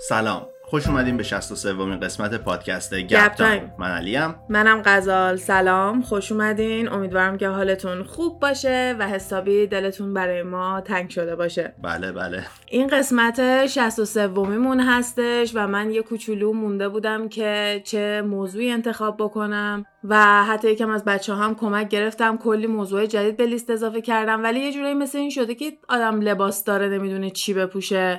[0.00, 0.46] سلام.
[0.62, 3.72] خوش اومدیم به 63 ومین قسمت پادکست گپ تایم.
[3.78, 4.34] من علیم.
[4.48, 5.36] منم غزال.
[5.36, 6.02] سلام.
[6.02, 6.88] خوش اومدین.
[6.88, 11.74] امیدوارم که حالتون خوب باشه و حسابی دلتون برای ما تنگ شده باشه.
[11.82, 12.44] بله بله.
[12.70, 19.16] این قسمت 63 ومیمون هستش و من یه کوچولو مونده بودم که چه موضوعی انتخاب
[19.16, 22.36] بکنم و حتی یکم از بچه هم کمک گرفتم.
[22.36, 24.42] کلی موضوع جدید به لیست اضافه کردم.
[24.42, 28.18] ولی یه جورایی مثل این شده که آدم لباس داره نمی‌دونه چی بپوشه.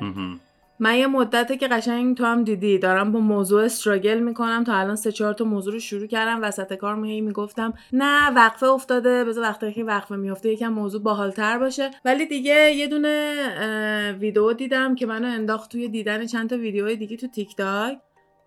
[0.80, 4.64] من یه مدته که قشنگ تو هم دیدی دارم با موضوع struggle می‌کنم.
[4.64, 8.66] تا الان سه چهار تا موضوع رو شروع کردم وسط کار می می‌گفتم نه وقفه
[8.66, 9.24] افتاده.
[9.24, 11.92] بذار وقتی که وقفه میفته یکم موضوع باحالتر باشه.
[12.06, 17.18] ولی دیگه یه دونه ویدیو دیدم که منو انداخت توی دیدن چند تا ویدیو دیگه
[17.18, 17.98] تو تیک تاک.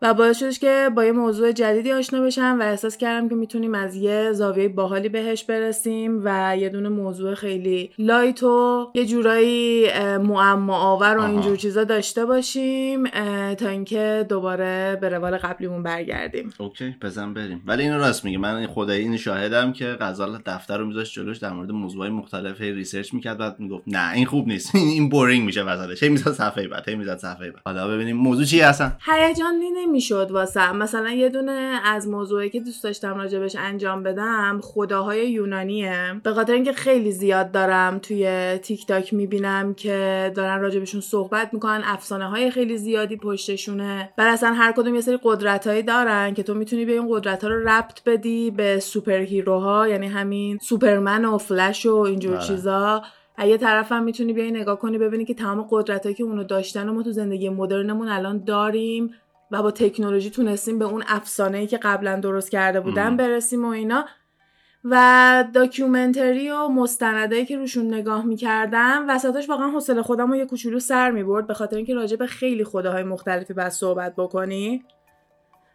[0.02, 3.74] و باعث شدش که با یه موضوع جدیدی آشنا بشم و احساس کردم که می‌تونیم
[3.74, 9.86] از یه زاویه باحالی بهش برسیم و یه دونه موضوع خیلی light و یه جورایی
[10.18, 13.04] معما آور و اینجور چیزا داشته باشیم
[13.54, 16.52] تا اینکه دوباره به روال قبلیمون برگردیم.
[16.58, 17.62] Okay بزن بریم.
[17.66, 18.38] ولی اینو راست میگه.
[18.38, 23.14] من خدایی این شاهدم که غزال دفتر رو میذاشت جلوش در مورد موضوعای مختلف research
[23.14, 24.74] می‌کرد بعد می‌گفت نه این خوب نیست.
[24.94, 27.62] این boring میشه وسطش هی میزد صفحه بعد هی میزد صفحه بعد.
[27.64, 28.96] حالا ببینیم موضوع چی هستن.
[29.06, 29.54] هیجان
[29.92, 36.20] می‌شد واسه مثلا یه دونه از موضوعی که دوست داشتم راجبش انجام بدم خداهای یونانیه.
[36.24, 41.82] به خاطر اینکه خیلی زیاد دارم توی تیک تاک می‌بینم که دارن راجبشون صحبت می‌کنن
[41.84, 44.12] افسانه های خیلی زیادی پشتشونه.
[44.16, 47.44] بر اصلا هر کدوم یه سری قدرت هایی دارن که تو می‌تونی به این قدرت
[47.44, 52.46] ها رو ربط بدی به superhero ها یعنی همین سوپرمن و فلش و اینجور بله.
[52.46, 53.02] چیزا.
[53.46, 56.92] یه طرف هم می‌تونی بیای نگاه کنی ببینی که تمام قدرت که اونو داشتن و
[56.92, 59.10] ما تو زندگی مدرنمون الان داریم
[59.52, 63.68] و با تکنولوژی تونستیم به اون افسانه ای که قبلا درست کرده بودن برسیم و
[63.68, 64.04] اینا.
[64.84, 70.78] و داکیومنتری و مستندایی که روشون نگاه می‌کردم وسطش واقعا حوصله خودم رو یه کوچولو
[70.80, 74.84] سر می‌برد به خاطر اینکه راجع به خیلی خداهای مختلفی باید صحبت بکنی.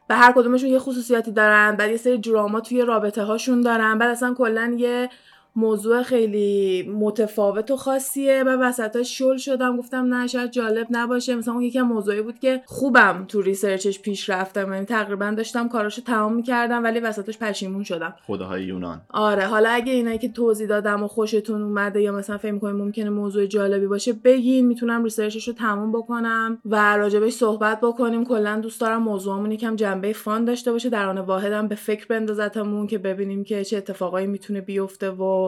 [0.10, 4.10] و هر کدومشون یه خصوصیاتی دارن بعد یه سری دراما توی رابطه هاشون دارن بعد
[4.10, 5.10] اصلا کلا یه
[5.58, 8.44] موضوع خیلی متفاوت و خاصیه.
[8.44, 9.78] و وسطاش شل شدم.
[9.78, 11.36] گفتم نه شاید جالب نباشه.
[11.36, 14.74] مثلا اون یکم موضوعی بود که خوبم تو ریسرچش پیش رفتم.
[14.74, 18.16] یعنی تقریبا داشتم کاراشو تمام می‌کردم ولی وسطش پشیمون شدم.
[18.28, 19.02] خداهای یونان.
[19.10, 23.10] آره حالا اگه اینایی که توضیح دادم و خوشتون اومده یا مثلا فکر می‌کنید ممکنه
[23.10, 24.68] موضوع جالبی باشه بگین.
[24.68, 28.26] می‌تونم ریسرچش رو تموم بکنم و راجبش صحبت بکنیم.
[28.26, 30.90] کلا دوست دارم موضوعمون یکم جنبه فان داشته باشه.
[30.90, 35.47] در آن واحدم به فکر بندازتمون که ببینیم که چه اتفاقایی می‌تونه بیفته و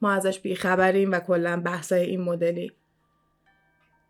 [0.00, 2.72] ما ازش بیخبریم و کلا بحثای این مدلی.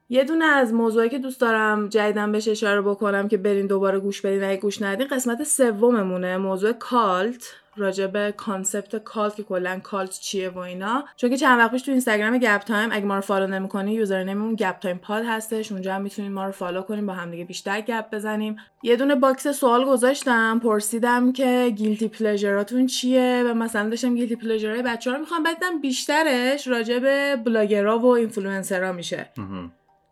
[0.08, 4.20] یه دونه از موضوعی که دوست دارم جدیدن بهش اشاره بکنم که برین دوباره گوش
[4.20, 4.44] بدین.
[4.44, 6.36] اگه گوش ندین قسمت سوممونه.
[6.36, 7.54] موضوع cult.
[7.76, 11.04] راجب concept cult که کلا cult چیه و اینا.
[11.16, 14.38] چون که چند وقت پیش تو اینستاگرام گپ تایم اگه ما رو follow نمی‌کنی username
[14.38, 15.72] مون گپ تایم پاد هستش.
[15.72, 18.56] اونجا هم می‌تونید ما رو follow کنیم با همدیگه بیشتر گپ بزنیم.
[18.82, 24.36] یه دونه box سوال گذاشتم پرسیدم که guilty pleasure اتون چیه؟ و مثلا داشتم guilty
[24.36, 29.28] pleasure ای بچه‌ها رو می‌خوام بعدم بیشترش راجب بلاگرا و اینفلوئنسرا میشه.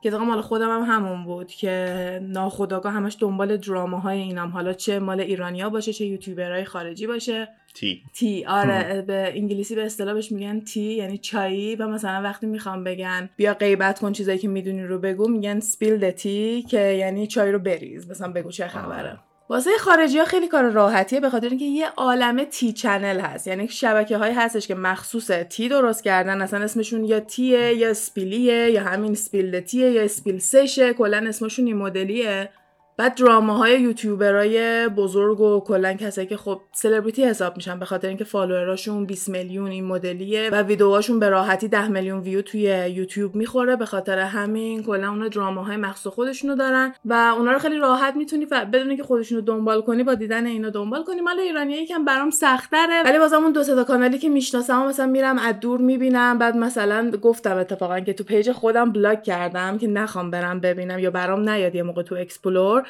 [0.03, 4.51] که مال خودم هم همون بود که ناخداگاه همش دنبال دراماهای اینام.
[4.51, 7.49] حالا چه مال ایرانیا باشه چه یوتیوبرهای خارجی باشه.
[7.75, 8.03] tea.
[8.15, 8.45] tea.
[8.45, 11.77] آره به انگلیسی به اصطلاحش میگن tea یعنی چایی.
[11.77, 16.11] و مثلا وقتی می‌خوام بگن بیا غیبت کن چیزایی که می‌دونی رو بگو میگن spill
[16.11, 18.11] tea که یعنی چای رو بریز.
[18.11, 19.19] مثلا بگو چه خبره.
[19.49, 23.47] واسه خارجی ها خیلی کار راحتیه به خاطر اینکه یه عالمه tea channel هست.
[23.47, 26.43] یعنی شبکه های هستش که مخصوص tea درست کردن.
[26.43, 30.93] اصلا اسمشون یا تیه یا سپیلیه یا همین سپیل تیه یا سپیل سشه.
[30.93, 32.51] کلا اسمشون این مدلیه.
[32.99, 38.25] بعد دراما یوتیوبرای بزرگ و کلا کسایی که خب سلبریتی حساب میشن به خاطر اینکه
[38.25, 42.61] فالووراشون 20 میلیون این مدلیه و ویدیوهاشون به راحتی 10 میلیون ویو توی
[42.91, 47.79] یوتیوب می‌خوره به خاطر همین کلا اونا دراما مخصوص خودشونو دارن و اونا رو خیلی
[47.79, 48.53] راحت می‌تونی ف...
[48.53, 51.21] بدون که خودشونو دنبال کنی با دیدن اینا دنبال کنی.
[51.21, 55.39] مال ایرانی یکم برام سختره ولی بازم اون دو تا کانالی که می‌شناسم مثلا میرم
[55.39, 60.31] از دور می‌بینم بعد مثلا گفتم اتفاقا که تو پیج خودم بلاک کردم که نخوام
[60.31, 62.88] برم ببینم یا برام نیاد یه موقع تو explore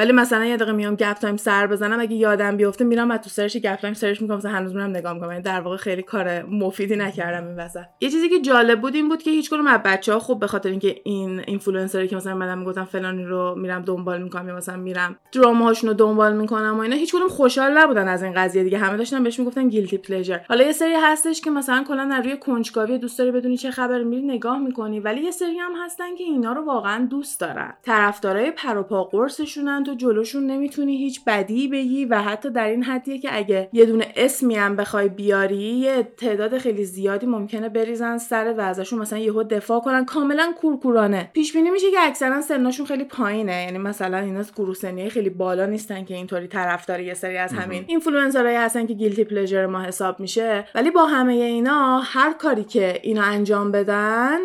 [0.00, 3.30] ولی مثلا یه دقیقه میام گپ تایم سر بزنم اگه یادم بیفته میرم از تو
[3.30, 5.30] search گپ تایم search می‌کنم مثلا هنوز میرم نگاه می‌کنم.
[5.30, 7.84] یعنی در واقع خیلی کار مفیدی نکردم این وسط.
[8.00, 10.68] یه چیزی که جالب بود این بود که هیچ کدوم از بچه‌ها خب به خاطر
[10.70, 15.16] اینکه این اینفلوئنسری که مثلا منم می‌گفتم فلانی رو میرم دنبال می‌کنم یا مثلا میرم
[15.32, 18.78] دراماهاشون رو دنبال می‌کنم و اینا هیچ کدوم خوشحال نبودن از این قضیه دیگه.
[18.78, 22.98] همه داشتن بهش می‌گفتن guilty pleasure حالا یه سری هستش که مثلا کلا روی کنجکاوی
[22.98, 26.52] دوست داری بدونی چه خبر میری نگاه می‌کنی ولی یه سری هم هستن که اینا
[26.52, 27.74] رو واقعا دوست دارن.
[27.82, 32.82] طرفدارای پر و پا قرصشونن تو جلوشون نمی‌تونی هیچ بدی بگی و حتی در این
[32.82, 38.18] حدیه که اگه یه دونه اسمی هم بخوای بیاری یه تعداد خیلی زیادی ممکنه بریزن
[38.18, 40.04] سر و ازشون مثلا یهو دفاع کنن.
[40.04, 41.30] کاملا کورکورانه.
[41.32, 43.62] پیش بینی میشه که اکثرا سنشون خیلی پایینه.
[43.62, 47.84] یعنی مثلا اینا گروه سنی خیلی بالا نیستن که اینطوری طرفدار یه سری از همین
[47.86, 50.64] اینفلوئنسرایی هستن که guilty pleasure ما حساب میشه.
[50.74, 54.38] ولی با همه اینا هر کاری که اینا انجام بدن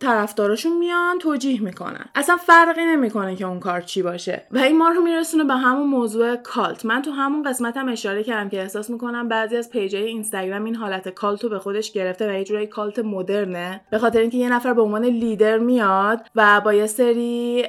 [0.00, 2.04] طرفداراشون میان توجیه می‌کنن.
[2.14, 4.46] اصلا فرقی نمی‌کنه که اون کار چی باشه.
[4.50, 6.84] و این ما رو میرسونه به همون موضوع cult.
[6.84, 10.74] من تو همون قسمتم هم اشاره کردم که احساس می‌کنم بعضی از پیجای اینستاگرام این
[10.74, 13.80] حالت cult رو به خودش گرفته و یه جورایی cult مدرنه.
[13.90, 17.64] به خاطر اینکه یه نفر به عنوان لیدر میاد و با یه سری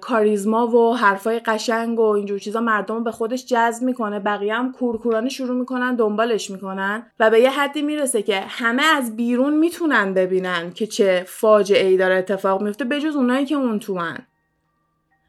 [0.00, 4.20] کاریزما و حرفای قشنگ و اینجور چیزا مردم رو به خودش جذب می‌کنه.
[4.20, 7.06] بقیه هم کورکورانه شروع می‌کنن دنبالش می‌کنن.
[7.20, 11.24] و به یه حدی می‌رسه که همه از بیرون می‌تونن ببینن که چه
[11.64, 14.18] فاجعه ای داره اتفاق میفته بجز اونایی که اون تو من.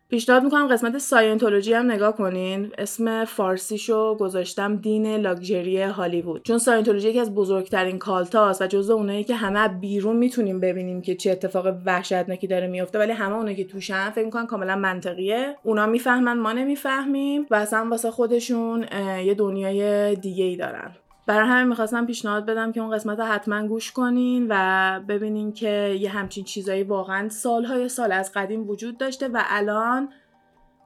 [0.10, 2.72] پیشنهاد می‌کنم قسمت ساینتولوژی هم نگاه کنین.
[2.78, 6.44] اسم فارسیشو گذاشتم دین لاکچری هالیوود.
[6.44, 11.16] چون ساینتولوژی یکی از بزرگترین کالتاست و جزو اونایی که همه بیرون می‌تونیم ببینیم که
[11.16, 15.56] چه اتفاق وحشتناکی داره میفته ولی همه اونایی که توشن فکر می‌کنن کاملا منطقیه.
[15.64, 18.86] اونا می‌فهمن ما نمی‌فهمیم و اصلا واسه خودشون
[19.26, 20.92] یه دنیای دیگه ای دارن.
[21.27, 25.98] برای همین می‌خواستم پیشنهاد بدم که اون قسمت رو حتما گوش کنین و ببینین که
[26.00, 30.10] یه همچین چیزایی واقعا سالهای سال از قدیم وجود داشته و الان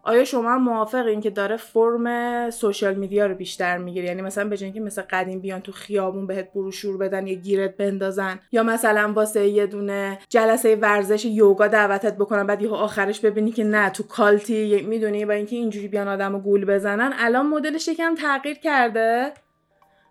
[0.04, 4.80] آیا شما موافقین که داره فرم سوشال میدیا رو بیشتر می‌گیره؟ یعنی مثلا به که
[4.80, 9.68] مثل قدیم بیان تو خیابون بهت بروشور بدن یا گیرت بندازن یا مثلا واسه یه
[9.68, 15.26] دونه جلسه ورزش یوگا دعوتت بکنن بعد یهو آخرش ببینی که نه تو کالتی می‌دونی؟
[15.26, 17.14] با اینکه اینجوری بیان آدمو گول بزنن.
[17.18, 19.34] الان مدلش یکم تغییر کرده.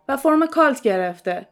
[0.08, 1.48] و فرم cult گرفته.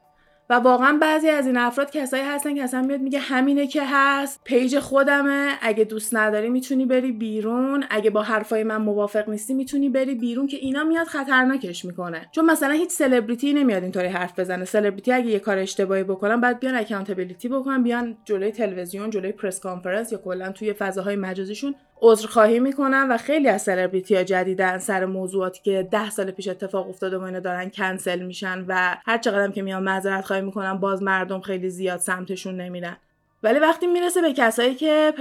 [0.50, 4.40] و واقعا بعضی از این افراد کسایی هستن که اصلا میاد میگه همینه که هست
[4.44, 5.52] پیج خودمه.
[5.62, 7.84] اگه دوست نداری می‌تونی بری بیرون.
[7.90, 12.28] اگه با حرفای من موافق نیستی می‌تونی بری بیرون که اینا میاد خطرناکش می‌کنه.
[12.32, 14.64] چون مثلا هیچ سلبریتی نمیاد اینطوری حرف بزنه.
[14.64, 19.60] سلبریتی اگه یه کار اشتباهی بکنن بعد بیان accountability بکنن بیان جلوی تلویزیون جلوی press
[19.60, 25.04] conference یا کلا توی فضاهای مجازیشون عذرخواهی می‌کنن و خیلی از سلبریتی ها جدیدن سر
[25.04, 29.52] موضوعاتی که ده سال پیش اتفاق افتاده و اینا دارن کنسل میشن و هر چقدر
[29.52, 32.96] که میان معذرت خواهی می‌کنن باز مردم خیلی زیاد سمتشون نمیرن.
[33.42, 35.12] ولی وقتی می‌رسه به کسایی که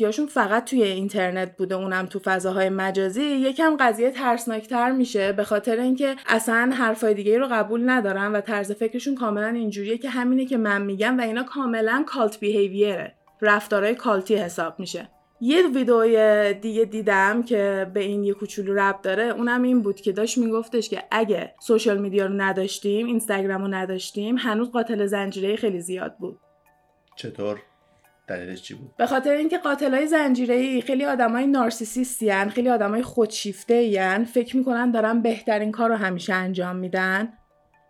[0.00, 5.76] هاشون فقط توی اینترنت بوده اونم تو فضاهای مجازی یکم قضیه ترسناکتر میشه به خاطر
[5.76, 10.56] اینکه اصلا حرفای دیگه رو قبول ندارن و طرز فکرشون کاملا اینجوریه که همینه که
[10.56, 15.08] من میگم و اینا کاملا کالت بیهیویره رفتارهای کالتی حساب میشه.
[15.40, 20.12] یه ویدئوی دیگه دیدم که به این یه کوچولو رب داره اونم این بود که
[20.12, 25.80] داشت میگفتش که اگه سوشال میدیا رو نداشتیم اینستاگرام رو نداشتیم هنوز قاتل زنجیره خیلی
[25.80, 26.38] زیاد بود.
[27.16, 27.62] چطور؟
[28.28, 33.96] دلیلش چی بود؟ به خاطر اینکه قاتلای زنجیره‌ای خیلی آدمای narcissistی هن خیلی آدمای خودشیفته
[34.00, 37.32] هن فکر می‌کنن دارن بهترین کار رو همیشه انجام میدن.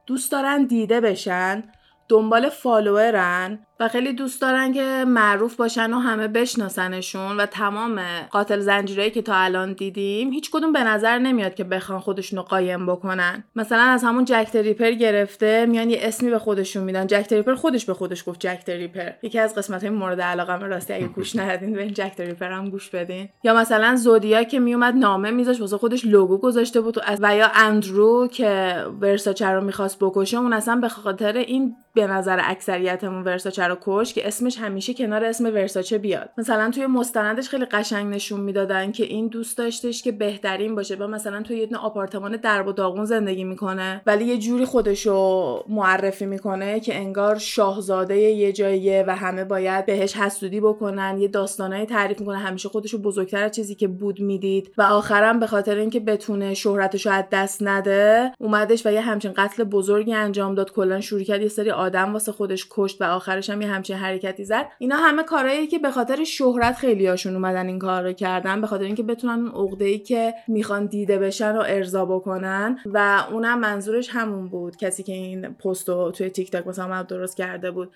[0.07, 1.65] دوست دارن دیده بشن
[2.09, 8.01] دنبال followerن و خیلی دوست دارن که معروف باشن و همه بشناسنشون و تمام
[8.31, 12.87] قاتل زنجیرهایی که تا الان دیدیم هیچ کدوم به نظر نمیاد که بخوان خودشونو قایم
[12.87, 13.45] بکنن.
[13.57, 17.07] مثلا از همون جک د ریپر گرفته میان یه اسمی به خودشون میدن.
[17.07, 20.21] جک د ریپر خودش به خودش گفت جک د ریپر یکی از قسمت های مورد
[20.21, 23.29] علاقه من راستی اگه گوش ندین به جک د ریپر هم گوش بدین.
[23.45, 28.77] یا مثلا زودیاک میومد نامه میذاش واسه خودش لوگو گذاشته بود و یا اندرو که
[29.01, 34.15] ورساچه رو می‌خواست بکشه اون اصلا به خاطر این به نظر اکثریتمون ورساچه رو کش
[34.15, 36.31] که اسمش همیشه کنار اسم ورساچه بیاد.
[36.39, 41.07] مثلا توی مستندش خیلی قشنگ نشون می‌دادن که این دوست داشتش که بهترین باشه و
[41.07, 46.81] مثلا توی یه آپارتمان درب و داغون زندگی می‌کنه ولی یه جوری خودشو معرفی می‌کنه
[46.81, 52.39] که انگار شاهزاده یه جاییه و همه باید بهش حسودی بکنن یه داستانایی تعریف می‌کنه
[52.39, 54.73] همیشه خودشو بزرگتر از چیزی که بود می‌دید.
[54.79, 59.65] و آخرم به خاطر اینکه بتونه شهرتشو از دست نده اومدش و یه همچین قتل
[59.65, 60.73] بزرگی انجام داد.
[60.73, 64.67] کلا شروع کرد یه سری آدم واسه خودش کشت و آخرش یه همچین حرکتی زد.
[64.79, 68.67] اینا همه کارهایی که به خاطر شهرت خیلی هاشون اومدن این کار رو کردن به
[68.67, 72.79] خاطر اینکه بتونن اون عقده ای که می‌خوان دیده بشن رو ارضا بکنن.
[72.87, 77.37] و اونم منظورش همون بود کسی که این پست رو توی تیک تاک مثلا درست
[77.37, 77.93] کرده بود.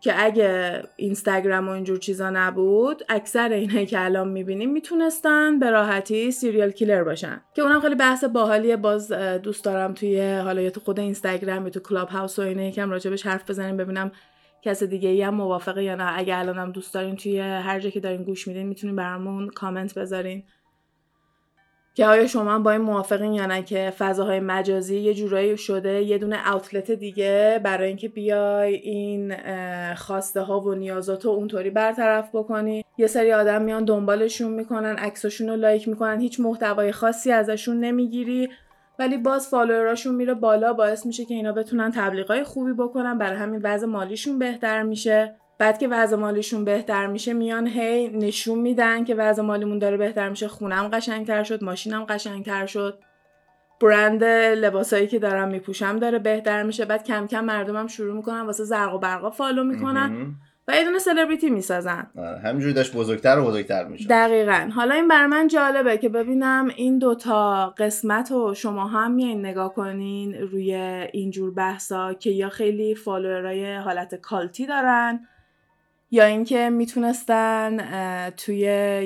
[0.00, 6.30] که اگه اینستاگرام و اینجور چیزا نبود اکثر اینایی که الان می‌بینیم می‌تونستن به راحتی
[6.30, 7.40] serial killer باشن.
[7.54, 11.70] که اونم خیلی بحث باحالیه باز دوست دارم توی حالا یا تو خود اینستاگرام یا
[11.70, 14.12] تو کلاب هاوس و اینه یکم راجبش حرف بزنیم ببینم
[14.62, 18.00] کس دیگه ای هم موافقه یا نه؟ اگه الانم دوست دارین توی هر جا که
[18.00, 20.42] دارین گوش میدین می‌تونین برامون کامنت بذارین.
[21.94, 26.18] که آیا شما با این موافقین یا نه که فضاهای مجازی یه جورایی شده یه
[26.18, 29.34] دونه اوتلت دیگه برای اینکه بیای این
[29.94, 35.48] خواسته ها و نیازات رو اونطوری برطرف بکنی؟ یه سری آدم میان دنبالشون می‌کنن عکساشون
[35.48, 38.48] رو لایک می‌کنن هیچ محتوای خاصی ازشون نمی‌گیری.
[39.02, 43.18] ولی باز فالووراشون میره بالا باعث میشه که اینا بتونن تبلیغای خوبی بکنن.
[43.18, 45.36] برای همین وضع مالیشون بهتر میشه.
[45.58, 50.28] بعد که وضع مالیشون بهتر میشه میان هی نشون میدن که وضع مالیمون داره بهتر
[50.28, 50.48] میشه.
[50.48, 52.98] خونم قشنگتر شد ماشینم قشنگتر شد.
[53.80, 56.84] برند لباسایی که دارم میپوشم داره بهتر میشه.
[56.84, 60.34] بعد کم کم مردمم شروع می‌کنن واسه زرق و برقا follow می‌کنن.
[60.72, 62.10] و یه دونه سلبریتی می‌سازن.
[62.18, 64.70] آره، همینجوری داشت بزرگتر و بزرگتر میشه دقیقا.
[64.74, 69.74] حالا این بر من جالبه که ببینم این دوتا قسمت رو شما هم میایین نگاه
[69.74, 70.74] کنین روی
[71.12, 75.20] اینجور بحثا که یا خیلی followerای حالت cultی دارن
[76.10, 78.58] یا اینکه می‌تونستن توی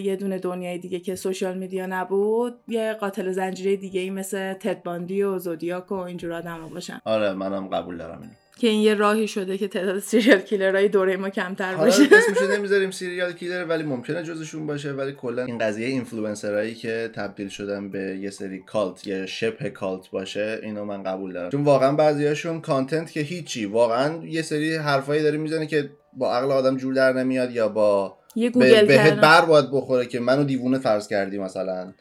[0.04, 4.76] یه دونه دنیای دیگه که social media نبود یه قاتل زنجیره‌ای دیگه ای مثل تد
[4.76, 7.00] باندی و زودیاک و اینجور آدم باشن.
[7.04, 8.32] آره منم قبول دارم اینو.
[8.58, 12.02] که این یه راهی شده که تعداد سریال کیلرهای دوره ما کمتر باشه.
[12.02, 14.92] اسمشو نمی‌ذاریم سریال کیلر ولی ممکنه جزشون باشه.
[14.92, 20.10] ولی کلا این قضیه اینفلوئنسرایی که تبدیل شدن به یه سری cult یا شبه cult
[20.10, 21.50] باشه اینو من قبول دارم.
[21.50, 26.52] چون واقعا بعضیاشون content که هیچی واقعا یه سری حرفایی داره می‌زنه که با عقل
[26.52, 30.78] آدم جور در نمیاد یا با یه گوگل بهت بر باید بخوره که منو دیوونه
[30.78, 31.92] فرض کردی مثلا.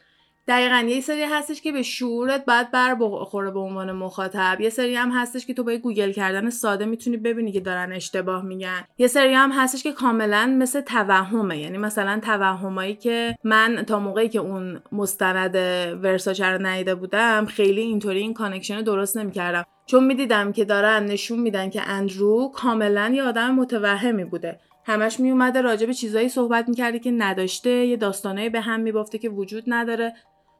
[0.47, 4.61] دقیقا یه سری هستش که به شعورت باید بر بخوره به عنوان مخاطب.
[4.61, 8.45] یه سری هم هستش که تو با گوگل کردن ساده می‌تونی ببینی که دارن اشتباه
[8.45, 8.83] میگن.
[8.97, 11.59] یه سری هم هستش که کاملا مثل توهمه.
[11.59, 15.55] یعنی مثلا توهمایی که من تا موقعی که اون مستند
[16.03, 19.65] ورساچه رو ندیده بودم خیلی اینطوری این connection درست نمی‌کردم.
[19.85, 24.59] چون می‌دیدم که دارن نشون میدن که اندرو کاملا یه آدم متوهمی بوده.
[24.87, 27.69] همش میومده راجع به چیزایی صحبت می‌کرده که نداشته.
[27.69, 30.13] یه داستانایی به هم میبافته که وجود نداره.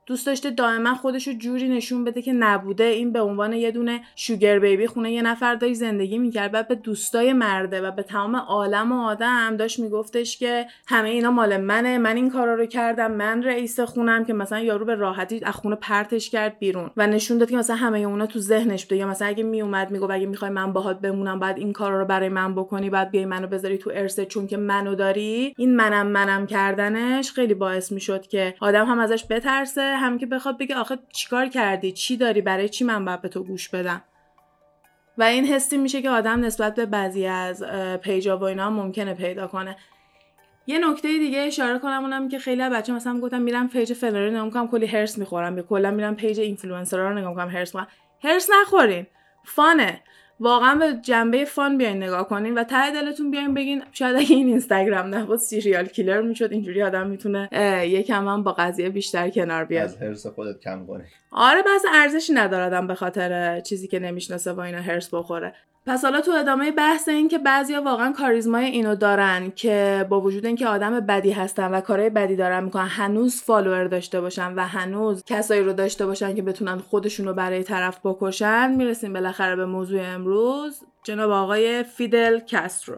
[0.05, 2.83] دوست داشته دائما خودشو جوری نشون بده که نبوده.
[2.83, 6.75] این به عنوان یه دونه شوگر بیبی خونه یه نفر داری زندگی می‌کرد بعد به
[6.75, 11.97] دوستای مرده و به تمام عالم و آدم داشت میگفتش که همه اینا مال منه
[11.97, 15.75] من این کارا رو کردم من رئیس خونم که مثلا یارو به راحتی از خونه
[15.75, 18.95] پرتش کرد بیرون و نشون داد که مثلا همه اونا تو ذهنش بوده.
[18.95, 22.29] یا مثلا اگه میومد می‌گفت اگه می‌خوای من باهات بمونم بعد این کارا رو برای
[22.29, 25.53] من بکنی بعد بیای منو بذاری تو ارسه چون که منو داری.
[25.57, 29.94] این منم منم کردنش خیلی باعث می‌شد که آدم هم ازش بترسه.
[29.97, 33.43] هم که بخواد بگه آخه چیکار کردی؟ چی داری برای چی من باید به تو
[33.43, 34.01] گوش بدم؟
[35.17, 37.63] و این حسی میشه که آدم نسبت به بعضی از
[38.01, 39.77] پیجا و اینا ممکنه پیدا کنه.
[40.67, 44.45] یه نکته دیگه اشاره کنم اونم که خیلی بچه مثلا گفتم میرم پیج فلانی نگاه
[44.45, 45.57] می‌کنم کلی حرص می‌خورم.
[45.57, 47.93] یا کلا میرم پیج اینفلوئنسرا رو نگاه می‌کنم حرص می‌خورم.
[48.23, 49.07] حرص نخورین.
[49.45, 50.01] funه.
[50.39, 54.47] واقعا به جنبه fun بیاین نگاه کنین و ته دلتون بیاین بگین شاید اگه این
[54.47, 57.49] اینستاگرام نبود serial killer می‌شد اینجوری آدم می‌تونه
[57.87, 59.83] یکم هم با قضیه بیشتر کنار بیاد.
[59.83, 64.59] از حرص خودت کم کنی آره بس ارزشی نداره به خاطر چیزی که نمی‌شناسه و
[64.59, 65.53] اینا حرص بخوره.
[65.87, 70.45] پس حالا تو ادامه بحث این که بعضیا واقعا کاریزمای اینو دارن که با وجود
[70.45, 75.23] اینکه آدم بدی هستن و کارهای بدی دارن می‌کنن هنوز follower داشته باشن و هنوز
[75.25, 80.01] کسایی رو داشته باشن که بتونن خودشون رو برای طرف بکشن می‌رسیم بالاخره به موضوع
[80.01, 80.83] امروز.
[81.03, 82.95] جناب آقای فیدل کاسترو.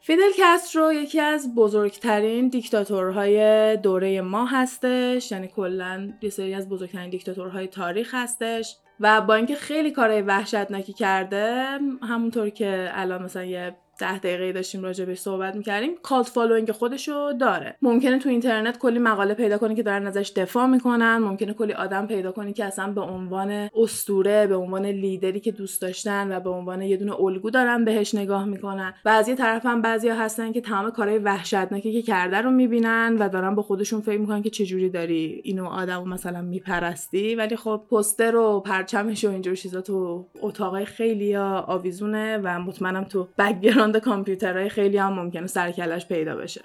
[0.00, 7.10] فیدل کاسترو یکی از بزرگترین دیکتاتورهای دوره ما هستش یعنی کلا یه سری از بزرگترین
[7.10, 8.76] دیکتاتورهای تاریخ هستش.
[9.00, 14.82] و با اینکه خیلی کارهای وحشتناکی کرده همونطور که الان مثلا یه ده دقیقه داشتیم
[14.82, 15.90] راجع بهش صحبت می‌کردیم.
[16.02, 17.76] cult following خودشو داره.
[17.82, 21.18] ممکنه تو اینترنت کلی مقاله پیدا کنی که دارن ازش دفاع می‌کنن.
[21.18, 25.82] ممکنه کلی آدم پیدا کنی که اصلا به عنوان اسطوره به عنوان leaderی که دوست
[25.82, 28.94] داشتن و به عنوان یه دونه الگو دارن بهش نگاه می‌کنن.
[29.04, 33.54] بعضی طرف هم بعضیا هستن که تمام کارهای وحشتناکی که کرده رو می‌بینن و دارن
[33.54, 37.34] با خودشون فکر می‌کنن که چجوری داری اینو آدمو مثلا میپرستی.
[37.34, 43.28] ولی خب پوستر و پرچمش و اینجور چیزا تو اتاقای خیلی آویزونه و مطمئنم تو
[43.38, 46.62] background background کامپیوترهای خیلی هم ممکنه سر و کله‌ش پیدا بشه.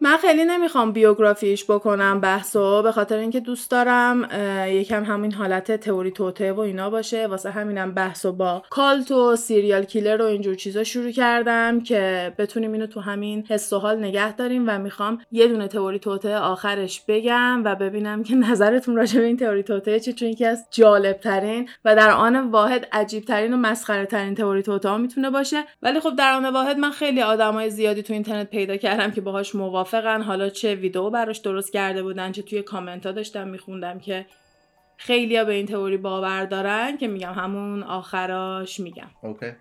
[0.00, 4.28] من خیلی نمی‌خوام بیوگرافیش بکنم بحثو به خاطر اینکه دوست دارم
[4.68, 7.26] یکم همین حالت تئوری توته و اینا باشه.
[7.26, 12.72] واسه همینم بحثو با کالت و سیریال کیلر و اینجور چیزا شروع کردم که بتونیم
[12.72, 17.02] اینو تو همین حس و حال نگه داریم و می‌خوام یه دونه تئوری توته آخرش
[17.08, 21.16] بگم و ببینم که نظرتون راجع به این تئوری توته چی چون یکی از جالب
[21.16, 25.64] ترین و در آن واحد عجیب ترین و مسخره ترین تئوری توته ها می‌تونه باشه.
[25.82, 29.54] ولی خب در آن واحد من خیلی آدمای زیادی تو اینترنت پیدا کردم که باهاش
[29.92, 30.22] موافقن.
[30.22, 34.26] حالا چه ویدیو براش درست کرده بودن چه توی کامنت ها داشتم میخوندم که
[34.96, 39.08] خیلیا به این تئوری باور دارن که میگم همون آخراش میگم.
[39.22, 39.52] okay.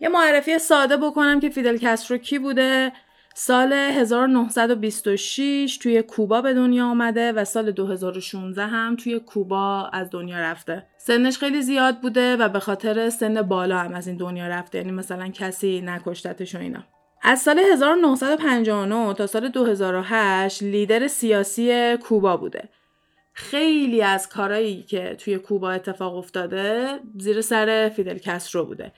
[0.00, 2.92] یه معرفی ساده بکنم که فیدل کسترو کی بوده.
[3.34, 10.38] سال 1926 توی کوبا به دنیا آمده و سال 2016 هم توی کوبا از دنیا
[10.38, 10.86] رفته.
[10.98, 14.78] سنش خیلی زیاد بوده و به خاطر سن بالا هم از این دنیا رفته.
[14.78, 16.84] یعنی مثلا کسی نکشتتش و اینا.
[17.28, 22.68] از سال 1959 تا سال 2008 لیدر سیاسی کوبا بوده.
[23.32, 28.92] خیلی از کارهایی که توی کوبا اتفاق افتاده زیر سر فیدل کسترو بوده.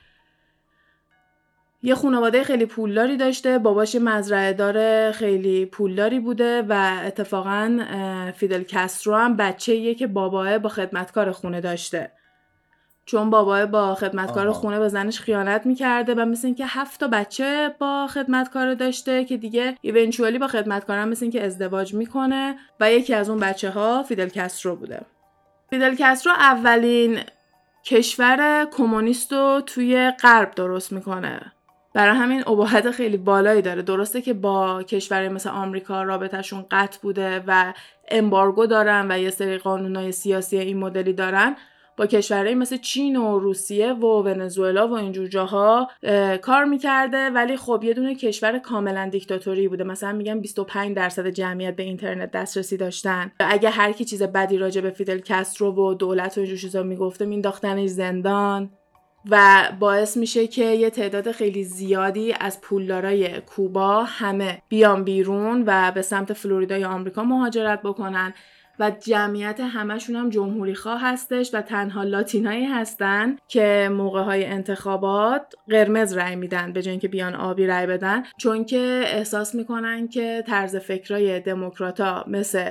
[1.83, 7.79] یه خانواده خیلی پولداری داشته باباش مزرعه داره خیلی پولداری بوده و اتفاقا
[8.37, 12.13] فیدل کسترو هم بچه که باباه با خدمتکار خونه داشته.
[13.09, 17.75] چون بابا با خدمتکار خونه به زنش خیانت می‌کرده و مثل اینکه هفت تا بچه
[17.79, 23.31] با خدمتکار داشته که دیگه eventually با خدمتکارم مثل اینکه ازدواج می‌کنه و یکی از
[23.31, 25.01] اون بچه ها فیدل کسترو بوده.
[25.71, 27.19] فیدل کسترو اولین
[27.85, 31.53] کشور کمونیست رو توی غرب درست می‌کنه.
[31.95, 33.83] برای همین ابهت خیلی بالایی داره.
[33.83, 37.73] درسته که با کشور مثل آمریکا رابطهشون قطع بوده و
[38.09, 41.57] embargo دارن و یه سری قانونهای سیاسی این مدلی دارن
[41.99, 45.91] با کشورهایی مثل چین و روسیه و ونزوئلا و اینجور جاها
[46.43, 49.85] کار می‌کرده ولی خب یه دونه کشور کاملا دیکتاتوری بوده.
[49.85, 53.33] مثلا میگن 25 درصد جمعیت به اینترنت دسترسی داشتن.
[53.41, 57.25] اگه هر کی چیز بدی راجع به فیدل کسترو و دولت و اینجور چیزا می‌گفته
[57.25, 58.71] مینداختنش زندان.
[59.31, 65.93] و باعث میشه که یه تعداد خیلی زیادی از پولدارای کوبا همه بیان بیرون و
[65.93, 68.35] به سمت فلوریدای آمریکا مهاجرت بکنن.
[68.79, 75.55] و جمعیت همشون هم جمهوری خواه هستش و تنها لاتینایی هستن که موقع های انتخابات
[75.69, 78.23] قرمز رای میدن به جای که بیان آبی رای بدن.
[78.37, 82.71] چون که احساس می‌کنن که طرز فکرای دموکراتا مثل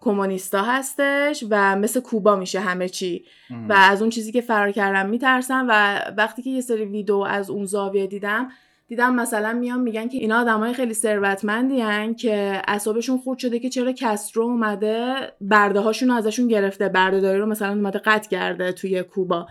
[0.00, 3.24] کمونیستا هستش و مثل کوبا میشه همه چی.
[3.68, 7.50] و از اون چیزی که فرار کردم میترسم و وقتی که یه سری ویدیو از
[7.50, 8.48] اون زاویه دیدم
[8.88, 13.92] دیدم مثلا میان میگن که اینا آدمای خیلی ثروتمندی که اعصابشون خورد شده که چرا
[13.92, 19.46] کسترو اومده برده هاشون ازشون گرفته بردهداری رو مثلا اومده قطع کرده توی کوبا.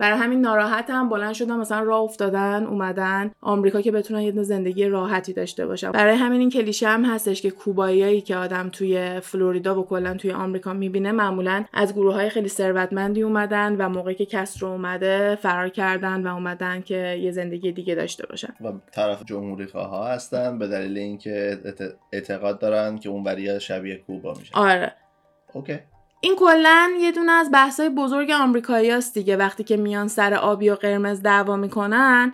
[0.00, 1.08] برای همین ناراحتم.
[1.08, 3.30] بلند شدن مثلا راه افتادن اومدن.
[3.40, 5.92] آمریکا که بتونن یه زندگی راحتی داشته باشن.
[5.92, 10.32] برای همین این کلیشه هم هستش که کوباییایی که آدم توی فلوریدا و کلا توی
[10.32, 15.68] آمریکا می‌بینه معمولا از گروه های خیلی ثروتمندی اومدن و موقعی که کسرو اومده فرار
[15.68, 18.54] کردن و اومدن که یه زندگی دیگه داشته باشن.
[18.60, 21.58] و طرف جمهوری خواه هستن به دلیل اینکه
[22.12, 24.92] اعتقاد دارن که اون شبیه کوبا میشه آره.
[25.52, 25.78] اوکی.
[26.22, 29.36] این کلا یه دونه از بحثای بزرگ آمریکایی هست دیگه.
[29.36, 32.32] وقتی که میان سر آبی و قرمز دعوا می‌کنن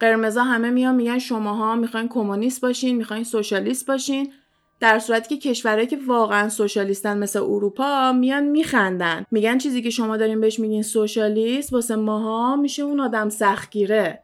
[0.00, 4.32] قرمزا همه میان میگن شماها می‌خواین کمونیست باشین می‌خواین سوشالیست باشین.
[4.80, 9.24] در صورتی که کشورهایی که واقعا سوشالیستن مثل اروپا میان میخندن.
[9.30, 14.22] میگن چیزی که شما دارین بهش میگین سوشالیست واسه ماها میشه اون آدم سختگیره.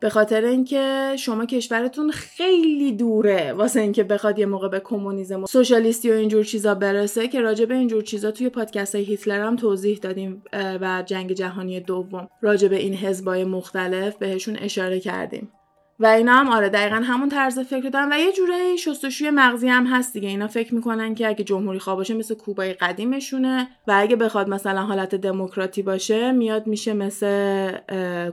[0.00, 5.46] به خاطر اینکه شما کشورتون خیلی دوره واسه اینکه بخواد یه موقع به کمونیسم و
[5.46, 9.56] سوشالیستی و اینجور چیزا برسه که راجع به اینجور چیزا توی پادکست های هیتلر هم
[9.56, 15.52] توضیح دادیم و جنگ جهانی دوم راجع به این حزبای مختلف بهشون اشاره کردیم.
[16.00, 19.86] و اینا هم آره دقیقا همون طرز فکر دارن و یه جوره شستشوی مغزی هم
[19.86, 20.28] هست دیگه.
[20.28, 24.82] اینا فکر می‌کنن که اگه جمهوری خواه باشه مثل کوبای قدیمشونه و اگه بخواد مثلا
[24.82, 27.72] حالت دموکراتی باشه میاد میشه مثل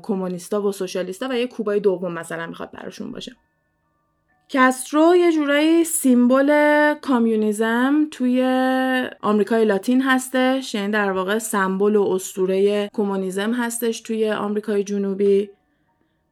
[0.04, 3.36] کمونیستا و سوشالیستا و یه کوبای دوم مثلا می‌خواد براشون باشه.
[4.50, 8.44] کسترو یه جورایی سیمبل کامیونیزم توی
[9.22, 10.76] آمریکای لاتین هستش.
[10.76, 15.50] یعنی در واقع سمبل و اسطوره کمونیسم هستش توی آمریکای جنوبی.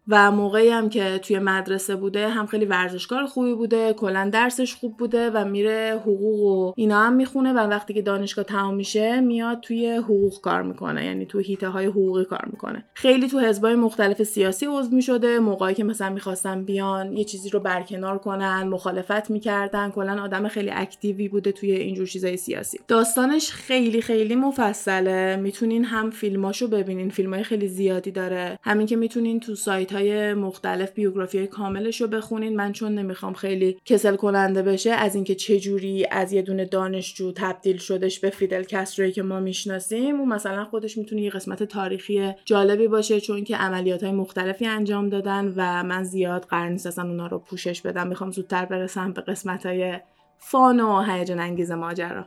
[0.08, 4.98] و موقعی هم که توی مدرسه بوده هم خیلی ورزشکار خوبی بوده کلا درسش خوب
[4.98, 9.60] بوده و میره حقوق و اینا هم می‌خونه و وقتی که دانشگاه تمام میشه میاد
[9.60, 12.86] توی حقوق کار می‌کنه یعنی تو هیته های حقوقی کار می‌کنه.
[12.94, 17.60] خیلی تو حزبای مختلف سیاسی عضو می‌شده موقعی که مثلا می‌خواستن بیان یه چیزی رو
[17.60, 22.80] برکنار کنن مخالفت می‌کردن کلا آدم خیلی اکتیوی بوده توی اینجور چیزای سیاسی.
[22.88, 25.36] داستانش خیلی خیلی مفصله.
[25.36, 28.60] می‌تونین هم فیلماشو ببینین فیلمای خیلی زیادی داره.
[28.63, 32.56] همین که می‌تونین تو سایت های مختلف بیوگرافی های کاملش رو بخونین.
[32.56, 37.32] من چون نمی‌خوام خیلی کسل کننده بشه از اینکه چه جوری از یه دونه دانشجو
[37.32, 42.32] تبدیل شدش به فیدل کستروی که ما می‌شناسیم اون مثلا خودش می‌تونه یه قسمت تاریخی
[42.45, 47.27] جالبی باشه چون که عملیات های مختلفی انجام دادن و من زیاد قرار نیست اونا
[47.27, 48.08] رو پوشش بدم.
[48.08, 49.99] می‌خوام زودتر برسم به قسمت های
[50.38, 52.25] فان و هیجان انگیز ماجرا.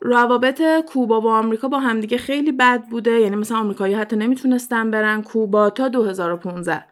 [0.00, 3.10] روابط کوبا و آمریکا با همدیگه خیلی بد بوده.
[3.10, 6.84] یعنی مثلا آمریکایی حتی نمی‌تونستن برن کوبا تا 2015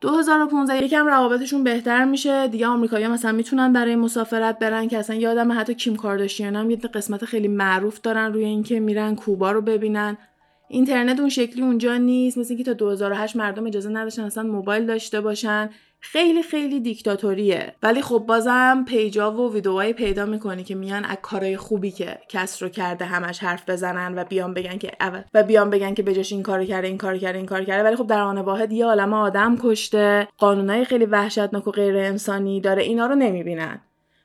[0.00, 2.48] 2015 یکم روابطشون بهتر میشه.
[2.48, 6.76] دیگه آمریکایی‌ها مثلا می‌تونن برای مسافرت برن که اصلا یادم حتی کیم کارداشیان هم یه
[6.76, 10.16] قسمت خیلی معروف دارن روی اینکه میرن کوبا رو ببینن.
[10.68, 15.20] اینترنت اون شکلی اونجا نیست مثل اینکه تا 2008 مردم اجازه نداشتن اصلا موبایل داشته
[15.20, 15.70] باشن.
[16.00, 17.74] خیلی خیلی دیکتاتوریه.
[17.82, 22.62] ولی خب بازم پیجا و ویدیوهایی پیدا می‌کنی که میان از کارهای خوبی که کس
[22.62, 24.92] رو کرده همش حرف بزنن و بیان بگن که
[25.34, 27.84] و بیان بگن که بجاش این کارو کرده این کار کرده این کار کرده.
[27.84, 30.28] ولی خب در آن واحد یه عالم آدم کشته.
[30.38, 32.82] قانونای خیلی وحشتناک و غیر انسانی داره.
[32.82, 33.80] اینا رو نمی‌بینن.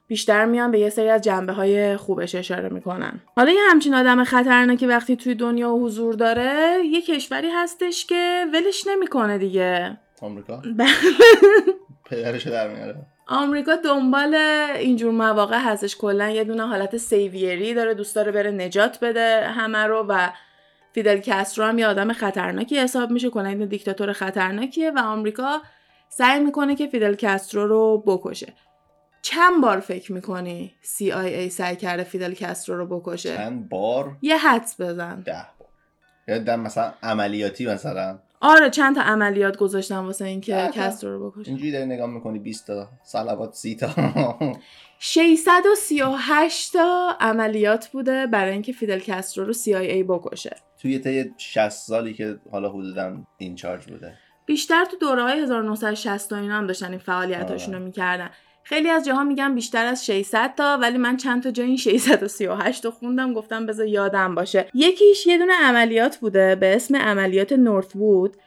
[0.07, 3.21] بیشتر میان به یه سری از جنبه های خوبش اشاره می‌کنن.
[3.35, 8.87] حالا یه همچین آدم خطرناکی وقتی توی دنیا حضور داره یه کشوری هستش که ولش
[8.87, 9.97] نمی‌کنه دیگه.
[10.23, 10.87] آمریکا؟ بله.
[12.05, 12.95] پدرش در میاره.
[13.27, 14.35] آمریکا دنبال
[14.75, 19.47] اینجور مواقع هستش کلا یه دونه حالت savior ی داره دوست داره بره نجات بده
[19.47, 20.29] همه رو و
[20.93, 25.61] فیدل کسترو هم یه آدم خطرناکی حساب میشه کلا این دیکتاتور خطرناکیه و آمریکا
[26.09, 28.53] سعی می‌کنه که فیدل کسترو رو بکشه.
[29.21, 34.81] چند بار فکر می‌کنی CIA سعی کرده فیدل کسترو رو بکشه؟ چند بار؟ یه حدس
[34.81, 35.21] بزن.
[35.21, 36.41] ده بار.
[36.41, 41.71] یا مثلا عملیاتی مثلا آره چند تا عملیات گذاشتم واسه اینکه کسترو رو بکشه اینجوری
[41.71, 43.89] داری نگاه می‌کنی 20 تا صلوات 30 تا.
[44.99, 50.55] 638 تا عملیات بوده برای اینکه فیدل کسترو رو CIA بکشه.
[50.81, 54.13] توی طی 60 سالی که حالا حدودا in charge بوده.
[54.45, 58.29] بیشتر تو دوره های 1960 و اینا هم داشتن این فعالیتاشون رو می‌کردن.
[58.63, 62.85] خیلی از جاها میگن بیشتر از 600 تا ولی من چند تا جا این 638
[62.85, 64.67] رو خوندم گفتم بذار یادم باشه.
[64.73, 68.37] یکیش یه دونه عملیات بوده به اسم عملیات نورث وود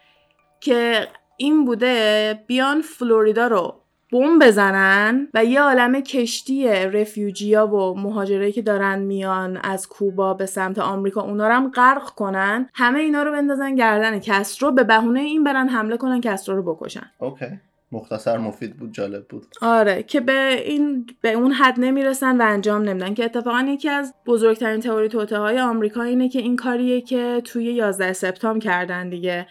[0.59, 3.75] که این بوده بیان فلوریدا رو
[4.11, 10.33] بمب بزنن و یه عالم کشتی refugee یا و مهاجرایی که دارن میان از کوبا
[10.33, 12.69] به سمت آمریکا اونا رو هم غرق کنن.
[12.73, 17.11] همه اینا رو بندازن گردن کسترو به بهونه این برن حمله کنن کسترو رو بکشن.
[17.17, 17.45] okay.
[17.91, 19.45] مختصر مفید بود جالب بود.
[19.61, 23.13] آره که به این به اون حد نمی‌رسن و انجام نمیدن.
[23.13, 27.63] که اتفاقا یکی از بزرگترین تئوری توطئه های آمریکا اینه که این کاریه که توی
[27.63, 29.47] 11 سپتامبر کردن دیگه.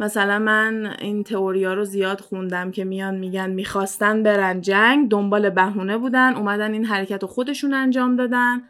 [0.00, 5.50] مثلا من این تئوری ها رو زیاد خوندم که میان میگن می‌خواستن برن جنگ دنبال
[5.50, 8.62] بهونه بودن اومدن این حرکت رو خودشون انجام دادن.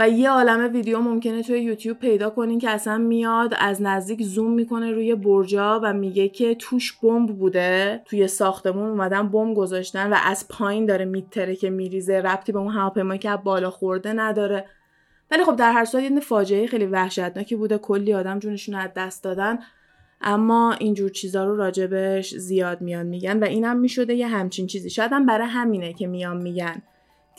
[0.00, 4.52] و یه عالم ویدیو ممکنه توی یوتیوب پیدا کنین که اصلا میاد از نزدیک زوم
[4.52, 8.02] می‌کنه روی برجا و میگه که توش بمب بوده.
[8.04, 12.72] توی ساختمون اومدن بمب گذاشتن و از پایین داره میتره که میریزه ربطی به اون
[12.72, 14.64] هواپیمایی که بالا خورده نداره.
[15.30, 17.78] ولی خب در هر صورت یه فاجعه خیلی وحشتناکی بوده.
[17.78, 19.58] کلی آدم جونشون از دست دادن.
[20.20, 24.90] اما اینجور چیزا رو راجبش زیاد میان میگن و اینم می‌شده یه همچین چیزی.
[24.90, 26.82] شاید هم برای همینه که میان میگن.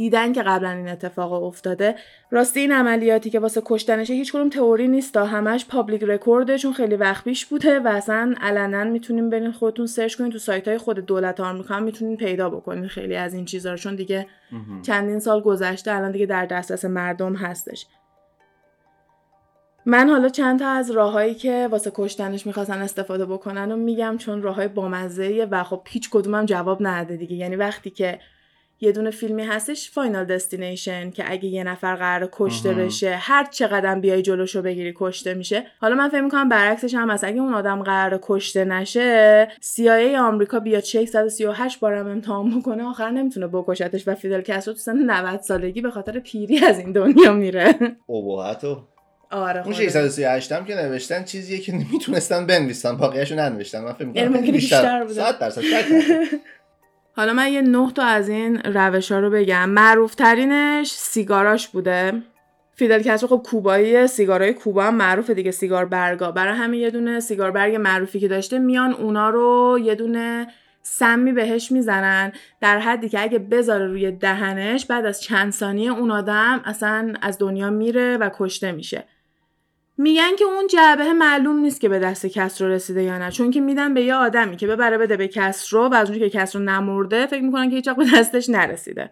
[0.01, 1.95] دیدن که قبلا این اتفاق افتاده
[2.31, 6.73] راستی این عملیاتی که واسه کشتنشه هیچ کدوم تئوری نیستا همش public record ه چون
[6.73, 10.77] خیلی وقت پیش بوده و اصلا علنا می‌تونیم برین خودتون search کنین تو سایت های
[10.77, 14.27] خود دولت آمریکا هم می‌تونین پیدا بکنین خیلی از این چیزا چون دیگه
[14.81, 17.85] چندین سال گذشته الان دیگه در دسترس مردم هستش.
[19.85, 24.41] من حالا چند تا از راههایی که واسه کشتنش می‌خواستن استفاده بکنن و میگم چون
[24.41, 27.35] راههای بامزه و خب هیچ کدومم جواب نده دیگه.
[27.35, 28.19] یعنی وقتی که
[28.83, 33.95] یه دونه فیلمی هستش فاینال دستینیشن که اگه یه نفر قرار کشته بشه هر چقدر
[33.95, 35.65] بیای جلوشو بگیری کشته میشه.
[35.81, 37.23] حالا من فکر می‌کنم برعکسش هم هست.
[37.23, 43.47] اگه اون آدم قرار کشته نشه CIA آمریکا بیاد 638 بارم امتحان بکنه آخر نمی‌تونه
[43.47, 47.75] بکشتش و فیدل کاسترو تو سن 90 سالگی به خاطر پیری از این دنیا میره.
[48.05, 48.81] اوباهتو
[49.31, 53.83] آره اون 638 هم که نوشتن چیزیه که نمی‌تونستن بنویسن باقیاشو ننوشتن.
[53.83, 55.13] من فکر می‌کنم بیشتر, بیشتر بوده.
[55.13, 55.61] 100 درصد.
[57.15, 59.69] حالا من یه نه تا از این روش ها رو بگم.
[59.69, 62.21] معروف ترینش سیگاراش بوده.
[62.75, 66.31] فیدل کسترو خب کوبایی سیگارای کوبا هم معروفه دیگه سیگار برگا.
[66.31, 70.47] برای همین یه دونه سیگار برگ معروفی که داشته میان اونا رو یه دونه
[70.83, 72.31] سمی بهش می‌زنن.
[72.61, 77.37] در حدی که اگه بذاره روی دهنش بعد از چند ثانیه اون آدم اصلا از
[77.39, 79.03] دنیا میره و کشته میشه.
[80.01, 83.31] میگن که اون جعبه معلوم نیست که به دست کسرو رسیده یا نه.
[83.31, 86.39] چون که میدن به یه آدمی که ببره بده به کسرو و از اونجایی که
[86.39, 89.09] کسرو نمرده فکر می‌کنن که هیچ به دستش نرسیده.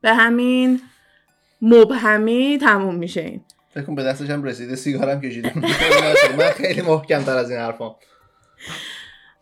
[0.00, 0.80] به همین
[1.62, 3.40] مبهمی تموم میشه این.
[3.74, 5.52] فکر به دستش هم رسیده سیگارم کشیده.
[6.38, 7.96] من خیلی محکم تر از این حرفام.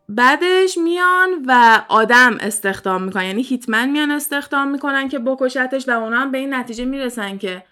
[0.09, 3.25] بعدش میان و آدم استخدام می‌کنن.
[3.25, 7.63] یعنی هیتمن میان استخدام می‌کنن که بکشتش و اونا هم به این نتیجه می‌رسن که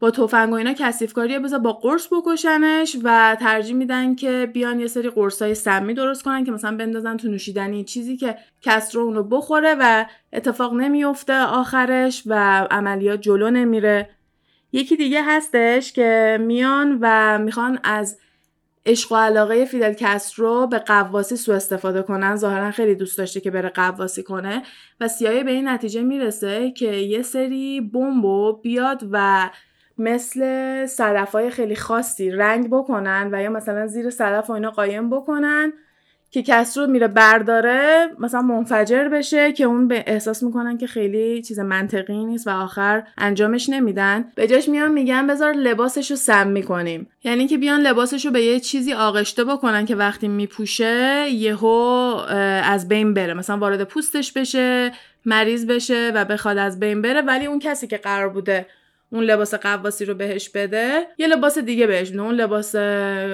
[0.00, 4.80] با تفنگ و اینا کثیف کاریه بذار با قرص بکشنش و ترجیح میدن که بیان
[4.80, 9.22] یه سری های سمی درست کنن که مثلا بندازن تو نوشیدنی چیزی که کسرو اونو
[9.22, 14.10] بخوره و اتفاق نمیفته آخرش و عملیات جلو نمیره.
[14.72, 18.18] یکی دیگه هستش که میان و می‌خوان از
[18.86, 22.36] عشق و علاقه فیدل کسترو به قواسی سو استفاده کنن.
[22.36, 24.62] ظاهرا خیلی دوست داشته که بره قواسی کنه
[25.00, 29.50] و سیایه به این نتیجه می‌رسه که یه سری بمبو بیاد و
[29.98, 35.10] مثل صدف های خیلی خاصی رنگ بکنن و یا مثلا زیر صدف و اینا قایم
[35.10, 35.72] بکنن
[36.30, 41.58] که کسرو میره برداره مثلا منفجر بشه که اون به احساس می‌کنن که خیلی چیز
[41.58, 44.24] منطقی نیست و آخر انجامش نمیدن.
[44.34, 47.06] به جاش میان میگن بذار لباسش رو سم می‌کنیم.
[47.24, 51.70] یعنی که بیان لباسش رو به یه چیزی آغشته بکنن که وقتی میپوشه یهو
[52.64, 53.34] از بین بره.
[53.34, 54.92] مثلا وارد پوستش بشه
[55.24, 58.66] مریض بشه و بخواد از بین بره ولی اون کسی که قرار بوده
[59.14, 62.22] اون لباس قواسی رو بهش بده یه لباس دیگه بهش میده.
[62.22, 62.76] اون لباس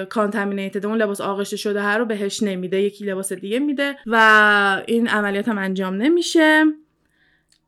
[0.09, 2.81] کانتامینیتد اون لباس آغشته شده هر رو بهش نمیده.
[2.81, 6.65] یکی لباس دیگه میده و این عملیات هم انجام نمیشه.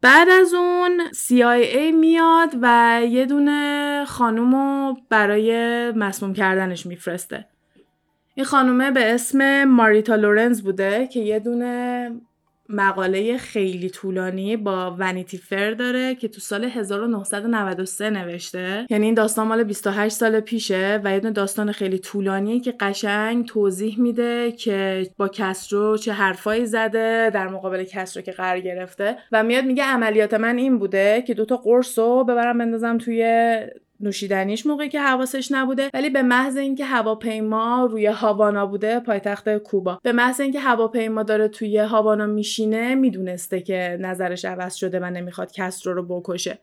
[0.02, 7.46] بعد از اون CIA میاد و یه دونه خانوم رو برای مسموم کردنش میفرسته.
[8.36, 12.12] این خانومه به اسم ماریتا لورنز بوده که یه دونه
[12.70, 18.88] مقاله خیلی طولانی با ونیتی فر داره که تو سال 1993 نوشته.
[18.90, 24.00] یعنی این داستان مال 28 سال پیشه و یه داستان خیلی طولانیه که قشنگ توضیح
[24.00, 29.18] میده که با کسرو چه حرفایی زده در مقابل کسرو که قرار گرفته.
[29.32, 33.24] و میاد میگه عملیات من این بوده که دوتا قرص رو ببرم بندازم توی
[34.00, 40.00] نوشیدنیش موقعی که حواسش نبوده ولی به محض اینکه هواپیما روی هاوانا بوده پایتخت کوبا.
[40.04, 45.52] به محض اینکه هواپیما داره توی هاوانا میشینه می‌دونسته که نظرش عوض شده و نمی‌خواد
[45.52, 46.60] کسترو رو بکشه.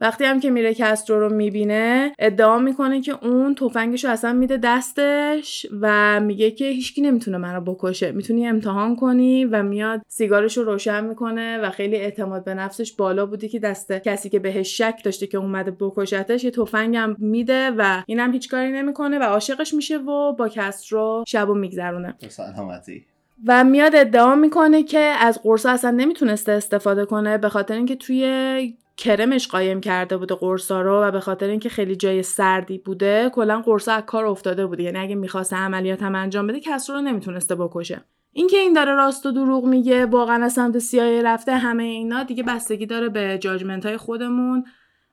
[0.00, 4.56] وقتی هم که میره کسترو رو می‌بینه ادعا می‌کنه که اون تفنگش رو اصلا میده
[4.56, 8.12] دستش و میگه که هیچکی نمی‌تونه منو بکشه.
[8.12, 13.26] می‌تونی امتحان کنی و میاد سیگارش رو روشن می‌کنه و خیلی اعتماد به نفسش بالا
[13.26, 18.02] بودی که دست کسی که بهش شک داشته که اومده بکشتش یه تفنگم میده و
[18.06, 22.14] اینم هیچ کاری نمی‌کنه و عاشقش میشه و با کسترو شبو میگذرونه.
[22.28, 23.04] سلامتی.
[23.46, 28.74] و میاد ادعا می‌کنه که از قرصا اصلا نمی‌تونسته استفاده کنه به خاطر اینکه توی
[29.00, 33.62] کرمش قایم کرده بوده قرصا رو و به خاطر اینکه خیلی جای سردی بوده کلا
[33.62, 34.82] قرصا از کار افتاده بوده.
[34.82, 38.04] یعنی اگه می‌خواسته عملیات هم انجام بده کسرو رو نمی‌تونسته بکشه.
[38.32, 42.42] اینکه این داره راست و دروغ میگه واقعا از سمت سیای رفته همه اینا دیگه
[42.42, 44.64] بستگی داره به جاجمنت های خودمون.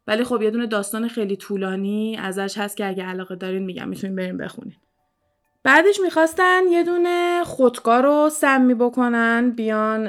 [0.07, 4.15] ولی خب یه دونه داستان خیلی طولانی ازش هست که اگه علاقه دارین میگم می‌تونین
[4.15, 4.75] بریم بخونین.
[5.67, 10.07] بعدش می‌خواستن یه دونه خودکار رو سمی بکنن بیان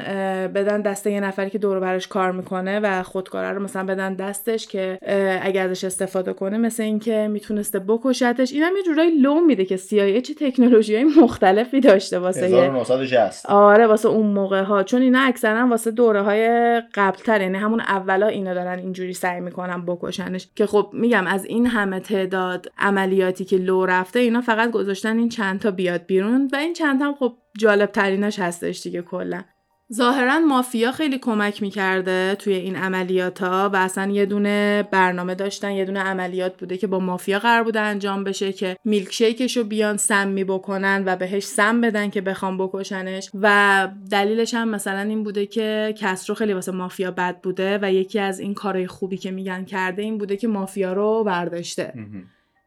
[0.54, 4.66] بدن دست یه نفری که دور برش کار می‌کنه و خودکار رو مثلا بدن دستش
[4.66, 4.98] که
[5.42, 8.52] اگر ازش استفاده کنه مثل اینکه می‌تونسته بکشتش.
[8.52, 13.86] اینم یه جورایی لو میده که CIA چه تکنولوژی های مختلفی داشته واسه 1960 آره
[13.86, 14.82] واسه اون موقع ها.
[14.82, 16.48] چون اینا اکثرا واسه دوره های
[16.94, 20.48] قبلتر یعنی همون اولا اینا دارن اینجوری سعی می‌کنن بکشنش.
[20.56, 25.28] که خب میگم از این همه تعداد عملیاتی که لو رفته اینا فقط گذاشتن این
[25.28, 29.44] چند تا بیاد بیرون و این چند هم خب جالب ترینش هستش دیگه کلا.
[29.94, 35.72] ظاهرا مافیا خیلی کمک می‌کرده توی این عملیات ها و اصلا یه دونه برنامه داشتن
[35.72, 39.96] یه دونه عملیات بوده که با مافیا قرار بوده انجام بشه که میلک رو بیان
[39.96, 43.30] سمی بکنن و بهش سم بدن که بخوام بکشنش.
[43.34, 48.18] و دلیلش هم مثلا این بوده که کسرو خیلی واسه مافیا بد بوده و یکی
[48.18, 51.92] از این کارهای خوبی که میگن کرده این بوده که مافیا رو برداشته.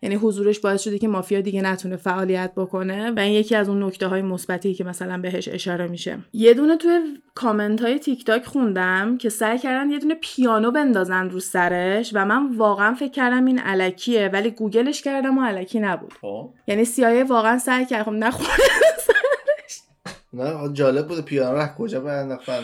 [0.01, 3.83] یعنی حضورش باعث شده که مافیا دیگه نتونه فعالیت بکنه و این یکی از اون
[3.83, 6.17] نکته های مثبتی که مثلا بهش اشاره میشه.
[6.33, 6.99] یه دونه توی
[7.35, 12.25] کامنت های تیک تاک خوندم که سعی کردن یه دونه پیانو بندازن رو سرش و
[12.25, 16.13] من واقعا فکر کردم این الکیه ولی گوگلش کردم و الکی نبود.
[16.21, 16.53] خب.
[16.67, 18.49] یعنی CIA واقعا سعی کرد خب نخوره
[19.07, 19.81] سرش
[20.33, 22.63] نه جالب بود پیانو رو کجا بنداختن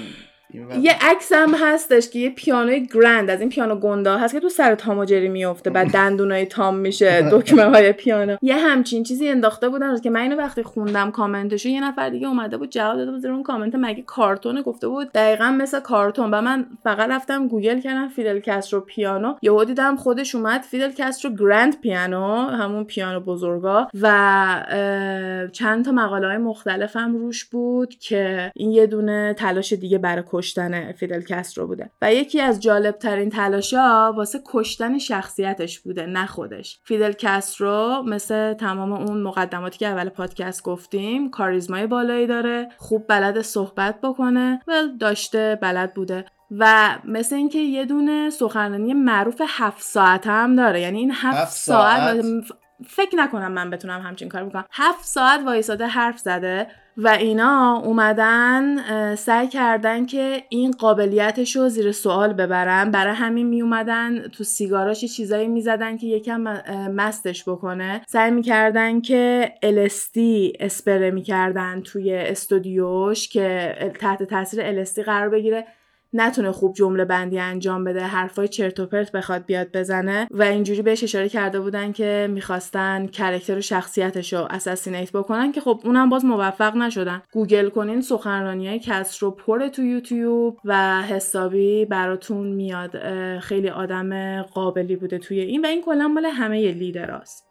[0.54, 4.40] یه عکس هم هستش که یه پیانوی grand از این پیانو گنده ها هست که
[4.40, 8.38] تو سر تام و جری میفته بعد دندونای تام میشه دکمه های پیانو.
[8.42, 12.58] یه همچین چیزی انداخته بودن که من اینو وقتی خوندم کامنتشو یه نفر دیگه اومده
[12.58, 16.32] بود جواب داده بود اون کامنت مگه کارتونه؟ گفته بود دقیقا مثل کارتون.
[16.32, 19.36] و من فقط رفتم گوگل کردم فیدل کاسترو پیانو.
[19.42, 23.88] یهو دیدم خودش اومد فیدل کاسترو grand piano همون پیانو بزرگا.
[24.02, 24.08] و
[25.52, 30.22] چند تا مقاله های مختلف هم روش بود که این یه دونه تلاش دیگه برای
[30.38, 31.90] کشتن فیدل کسترو بوده.
[32.02, 36.80] و یکی از جالب ترین تلاشا واسه کشتن شخصیتش بوده نه خودش.
[36.84, 43.42] فیدل کسترو مثل تمام اون مقدماتی که اول پادکست گفتیم کاریزمای بالایی داره خوب بلد
[43.42, 44.62] صحبت بکنه.
[44.68, 46.26] و داشته بلد بوده.
[46.52, 50.82] و مثل اینکه یه دونه سخنرانی معروف هفت ساعت هم داره.
[50.82, 52.26] یعنی این هفت, ساعت,
[52.86, 54.66] فکر نکنم من بتونم همچین کار بکنم.
[54.72, 61.92] هفت ساعت وایساده حرف زده و اینا اومدن سعی کردن که این قابلیتش رو زیر
[61.92, 62.92] سوال ببرن.
[62.92, 66.42] برای همین می اومدن تو سیگاراش چیزایی می‌زدن که یکم
[66.92, 68.02] مستش بکنه.
[68.08, 70.20] سعی می‌کردن که LSD
[70.60, 75.68] اسپری می‌کردن توی استودیوش که تحت تاثیر LSD قرار بگیره.
[76.14, 80.28] نتونه خوب جمله بندی انجام بده حرفای چرت و پرت بخواد بیاد بزنه.
[80.32, 85.62] و اینجوری بهش اشاره کرده بودن که می‌خواستن character و شخصیتش رو assassinate بکنن که
[85.62, 87.22] خب اونم باز موفق نشدن.
[87.32, 92.98] گوگل کنین سخنرانی های کسترو پره تو یوتیوب و حسابی براتون میاد.
[93.40, 97.47] خیلی آدم قابلی بوده توی این و این کلا مال همه لیدراست.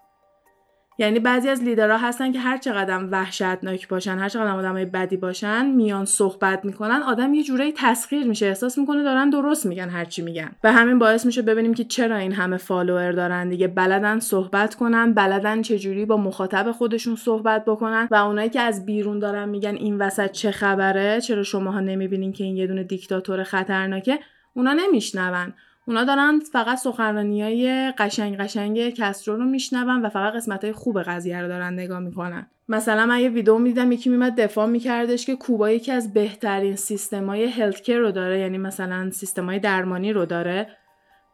[0.99, 5.67] یعنی بعضی از لیدرها هستن که هر چقدر وحشتناک باشن هر چقدر آدمای بدی باشن
[5.67, 10.51] میان صحبت می‌کنن آدم یه جورایی تسخیر میشه احساس می‌کنه دارن درست میگن هرچی میگن.
[10.65, 13.69] و همین باعث میشه ببینیم که چرا این همه فالوور دارن دیگه.
[13.69, 19.19] بلدن صحبت کنن بلدن چجوری با مخاطب خودشون صحبت بکنن و اونایی که از بیرون
[19.19, 24.19] دارن میگن این وسط چه خبره چرا شماها نمی‌بینین که این یه دونه دیکتاتور خطرناکه
[24.55, 25.55] اونا نمیشنون.
[25.89, 31.03] اونا دارن فقط سخنرانی های قشنگ قشنگ کسرو رو میشنون و فقط قسمت های خوب
[31.03, 32.47] قضیه رو دارن نگاه می‌کنن.
[32.69, 37.45] مثلا من یه ویدیو می‌دیدم یکی میمد دفاع میکردش که کوبا یکی از بهترین سیستمای
[37.45, 40.69] هلت رو داره یعنی مثلا سیستمای درمانی رو داره.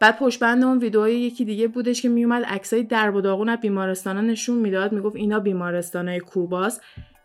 [0.00, 3.58] بعد پشت بند اون ویدیو یکی دیگه بودش که میومد عکسای درب و داغون از
[3.60, 4.92] بیمارستانا نشون می‌داد.
[4.92, 6.82] می‌گفت اینا بیمارستانای کوباست.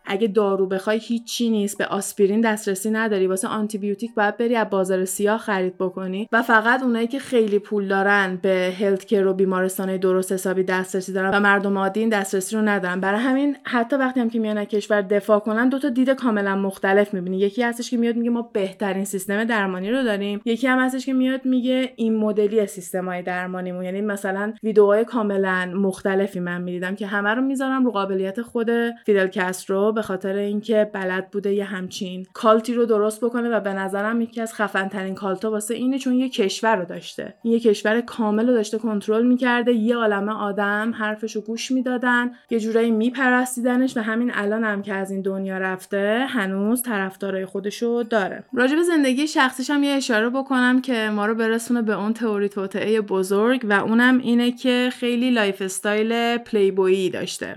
[0.08, 3.26] اگه دارو بخوای هیچی نیست به آسپرین دسترسی نداری.
[3.26, 6.28] واسه آنتی بیوتیک باید بری از بازار سیاه خرید بکنی.
[6.32, 11.12] و فقط اونایی که خیلی پول دارن به هلت کر و بیمارستان درست حسابی دسترسی
[11.12, 13.00] دارن و مردم عادی این دسترسی رو ندارن.
[13.00, 17.14] برای همین حتی وقتی هم که میان کشور دفاع کنن دو تا دید کاملا مختلف
[17.14, 17.38] می‌بینی.
[17.38, 20.40] یکی هستش که میاد میگه ما بهترین سیستم درمانی رو داریم.
[20.44, 23.84] یکی هم هستش که میاد میگه این مدلی سیستمای درمانیمون.
[23.84, 28.70] یعنی مثلا ویدیوهای کاملا مختلفی من می‌دیدم که همه رو می‌ذارم رو قابلیت خود
[29.06, 29.92] فیدل کاسترو.
[29.98, 34.20] به خاطر اینکه بلد بوده یه همچین cult ی رو درست بکنه و به نظرم
[34.20, 37.34] یکی از خفن ترین cult ا واسه اینه چون یه کشور رو داشته.
[37.44, 39.72] یه کشور کامل رو داشته کنترل می‌کرده.
[39.72, 44.94] یه عالمه آدم حرفش رو گوش می‌دادن یه جورایی میپرستیدنش و همین الان هم که
[44.94, 48.44] از این دنیا رفته هنوز طرفدارای خودشو داره.
[48.52, 52.48] راجع به زندگی شخصیش هم یه اشاره بکنم که ما رو برسونه به اون تئوری
[52.48, 57.56] توطئه بزرگ و اونم اینه که خیلی lifestyle playboyی داشته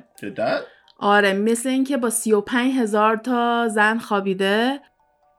[1.02, 4.80] آره مثل اینکه با 35 هزار تا زن خوابیده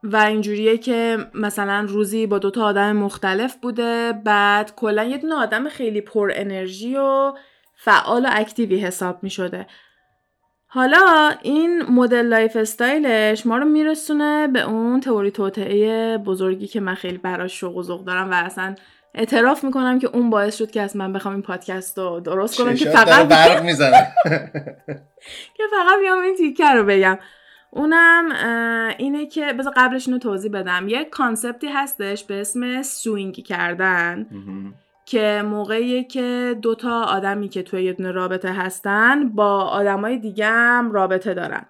[0.02, 5.68] و اینجوریه که مثلا روزی با دوتا آدم مختلف بوده بعد کلا یه دونه آدم
[5.68, 7.32] خیلی پر انرژی و
[7.74, 9.66] فعال و active ی حساب می شده
[10.66, 16.94] حالا این مدل lifestyle ش ما رو میرسونه به اون تئوری توطئه بزرگی که من
[16.94, 18.74] خیلی براش شوق و ذوق دارم و اصلا
[19.14, 22.74] اعتراف می‌کنم که اون باعث شد که از من بخوام این پادکست رو درست کنم
[22.74, 24.14] که فقط برق می‌زنه.
[25.56, 27.18] که فقط بیام این تیکه رو بگم.
[27.70, 28.28] اونم
[28.98, 30.88] اینه که بذار قبلش اینو توضیح بدم.
[30.88, 34.26] یه concept ی هستش به اسم swing کردن
[35.04, 40.92] که موقعی که دوتا آدمی که توی یه دونه رابطه هستن با آدمای دیگه هم
[40.92, 41.66] رابطه دارن.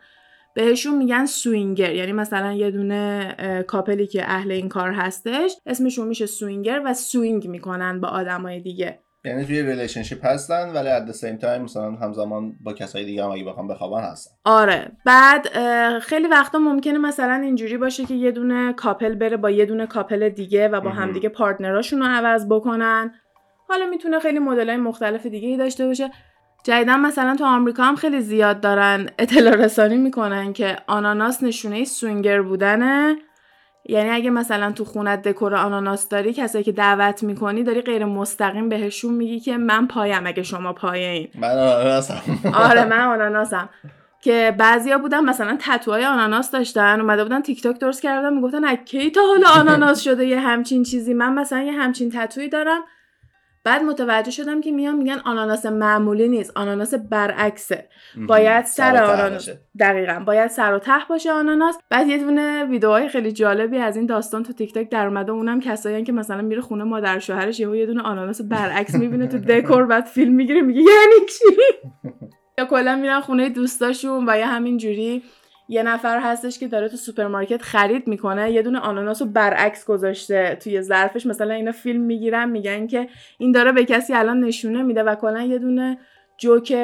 [0.54, 1.94] بهشون میگن swinger.
[1.94, 3.34] یعنی مثلا یه دونه
[3.66, 8.60] couple ی که اهل این کار هستش اسمشون میشه swinger و swing می‌کنن با آدمای
[8.60, 8.98] دیگه.
[9.24, 13.44] یعنی توی relationship هستن ولی at same time مثلا همزمان با کسای دیگه هم اگه
[13.44, 14.30] بخوام بخوابن هستن.
[14.44, 14.92] آره.
[15.06, 15.48] بعد
[15.98, 20.28] خیلی وقتا ممکنه مثلا اینجوری باشه که یه دونه couple بره با یه دونه couple
[20.28, 23.14] دیگه و با همدیگه partner اشون رو عوض بکنن.
[23.68, 26.10] حالا می‌تونه خیلی مدل های مختلف دیگه داشته باشه.
[26.64, 32.42] جدیدا مثلا تو آمریکا هم خیلی زیاد دارن اطلاع رسانی می‌کنن که آناناس نشونه swinger
[32.42, 33.16] بودنه.
[33.84, 38.68] یعنی اگه مثلا تو خونت دکور آناناس داری کسایی که دعوت می‌کنی داری غیر مستقیم
[38.68, 41.28] بهشون میگی که من پایم اگه شما پایین.
[41.34, 42.22] من آناناسم.
[42.54, 43.68] آره من آناناسم.
[44.20, 49.10] که بعضیا بودن مثلا تتوهای آناناس داشتن اومده بودن تیک تاک درست کردن می‌گفتن اکی
[49.10, 52.80] تا حالا آناناس شده یه همچین چیزی؟ من مثلا یه همچین تتویی دارم.
[53.64, 57.88] بعد متوجه شدم که میان میگن آناناس معمولی نیست آناناس برعکسه.
[58.28, 59.48] باید سر آناناس
[59.78, 61.78] دقیقا باید سر و ته باشه آناناس.
[61.90, 65.60] بعد یه دونه ویدیوهای خیلی جالبی از این داستان تو تیک تاک در اومده اونم
[65.60, 70.04] کسایی که مثلا میره خونه مادر شوهرش یه دونه آناناس برعکس می‌بینه تو دکور بعد
[70.04, 71.44] فیلم می‌گیره میگه یعنی چی؟
[72.58, 75.22] یا کلا میرن خونه دوستاشون و یا همین جوری
[75.68, 80.58] یه نفر هستش که داره تو سوپرمارکت خرید می‌کنه یه دونه آناناس رو برعکس گذاشته
[80.62, 81.26] توی ظرفش.
[81.26, 85.42] مثلا اینا فیلم می‌گیرن میگن که این داره به کسی الان نشونه میده و کلا
[85.42, 85.98] یه دونه
[86.38, 86.74] جوک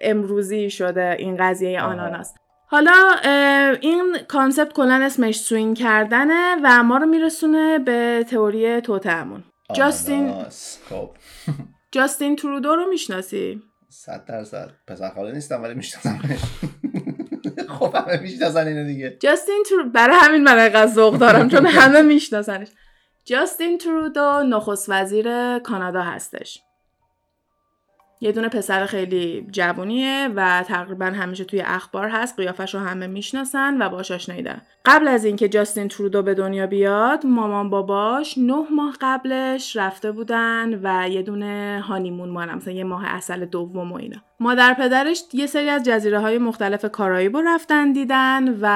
[0.00, 2.34] امروزی شده این قضیه آناناس.
[2.68, 2.92] حالا
[3.80, 9.44] این concept کلا اسمش swing کردنه و ما رو میرسونه به تئوری توطئمون
[9.74, 10.32] جاستین
[10.90, 11.10] خب.
[11.92, 14.70] جاستین ترودو رو می‌شناسی؟ صد درصد.
[14.86, 16.40] پسر خاله نیستم ولی میشناسمش.
[17.76, 19.16] خب همه می‌شناسن اینو دیگه.
[19.20, 22.68] جاستین ترودو برای همین من ذوق دارم چون همه میشناسنش.
[23.24, 26.62] جاستین ترودو نخست وزیر کانادا هستش.
[28.20, 33.82] یه دونه پسر خیلی جوونیه و تقریبا همیشه توی اخبار هست قیافش رو همه می‌شناسن
[33.82, 34.62] و باش آشنایی دارن.
[34.84, 40.80] قبل از اینکه جاستین ترودو به دنیا بیاد مامان باباش نه ماه قبلش رفته بودن
[40.82, 44.18] و یه دونه هانیمون مانم مثلا یه ماه اصل دوم و اینا.
[44.40, 48.68] مادر پدرش یه سری از جزیره های مختلف کارائیب رو رفتن دیدن و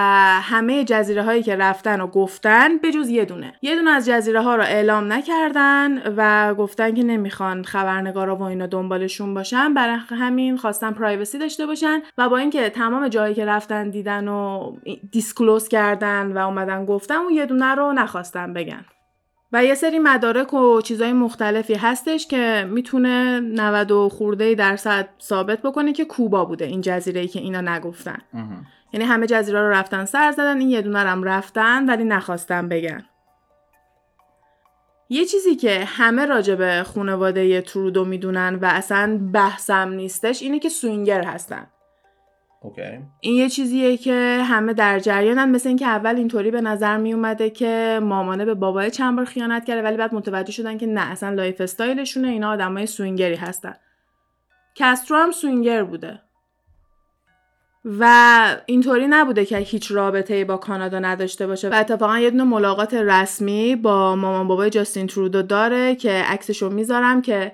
[0.43, 3.55] همه جزیره هایی که رفتن و گفتن به جز یه دونه.
[3.63, 8.67] یه دونه از جزیره ها رو اعلام نکردن و گفتن که نمی‌خوان خبرنگارا و اینا
[8.67, 9.75] دنبالشون باشن.
[9.75, 14.73] برای همین خواستن پرایوسی داشته باشن و با اینکه تمام جایی که رفتن دیدن و
[15.13, 18.85] دیسکلوز کردن و اومدن گفتن اون یه دونه رو نخواستن بگن.
[19.53, 25.63] و یه سری مدارک و چیزای مختلفی هستش که می‌تونه 90 و خورده درصد ثابت
[25.63, 28.19] بکنه که کوبا بوده این جزیره ای که اینا نگفتن.
[28.93, 33.05] یعنی همه جزیره رو رفتن سر زدن این یه دونه هم رفتن ولی نخواستن بگن.
[35.09, 40.69] یه چیزی که همه راجع به خانواده ترودو می‌دونن و اصلا بحثم نیستش اینه که
[40.69, 41.67] سوینگر هستن.
[43.21, 45.51] این یه چیزیه که همه در جریانن.
[45.51, 49.65] مثل اینکه اول اینطوری به نظر می اومده که مامانه به باباهه چند بار خیانت
[49.65, 52.29] کرده ولی بعد متوجه شدن که نه اصلا lifestyle شونه.
[52.29, 53.75] اینا آدمای swinger ی هستن.
[54.75, 56.21] کسترو هم swinger بوده.
[57.85, 61.69] و اینطوری نبوده که هیچ رابطه با کانادا نداشته باشه.
[61.69, 67.23] و اتفاقا یه دونه ملاقات رسمی با مامان بابای جاستین ترودو داره که عکسشو می‌ذارم
[67.23, 67.53] که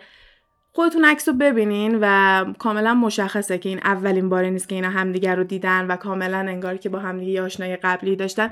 [0.77, 5.37] خودتون عکس رو ببینین و کاملا مشخصه که این اولین باری نیست که اینا همدیگر
[5.37, 8.51] رو دیدن و کاملا انگار که با همدیگه آشنای قبلی داشتن.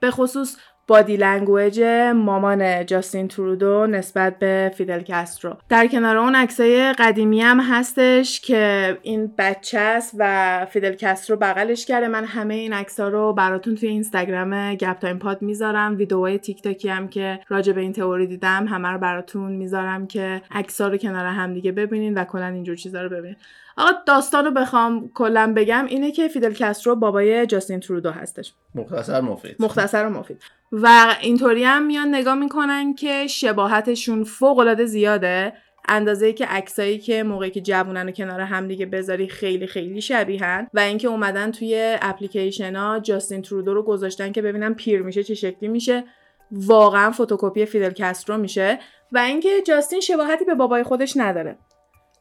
[0.00, 0.56] به خصوص
[0.86, 1.82] body language
[2.14, 8.98] مامان جاستین ترودو نسبت به فیدل کسترو در کنار اون عکسای قدیمی هم هستش که
[9.02, 12.08] این بچه است و فیدل کسترو بغلش کرده.
[12.08, 15.96] من همه این عکسا رو براتون توی اینستاگرام گپ تایم پاد می‌ذارم.
[15.96, 20.42] ویدیوهای تیک تاکی هم که راجع به این تئوری دیدم همه رو براتون می‌ذارم که
[20.50, 23.36] عکسا رو کنار هم دیگه ببینین و کلا اینجور چیزا رو ببینین.
[23.76, 28.54] آقا داستان رو بخوام کلا بگم اینه که فیدل کسترو بابای جاستین ترودو هستش.
[28.74, 29.56] مختصر مفید.
[29.60, 30.42] مختصر و مفید.
[30.82, 35.52] و اینطوری هم میان نگاه می‌کنن که شباهتشون فوق العاده زیاده.
[35.88, 40.68] اندازه که عکسایی که موقعی که جوونن و کنار همدیگه بذاری خیلی خیلی شبیهن.
[40.74, 45.34] و اینکه اومدن توی اپلیکیشن ها جاستین ترودو رو گذاشتن که ببینن پیر میشه چه
[45.34, 46.04] شکلی میشه.
[46.50, 48.78] واقعا فتوکپی فیدل کسترو میشه.
[49.12, 51.58] و اینکه جاستین شباهتی به بابای خودش نداره.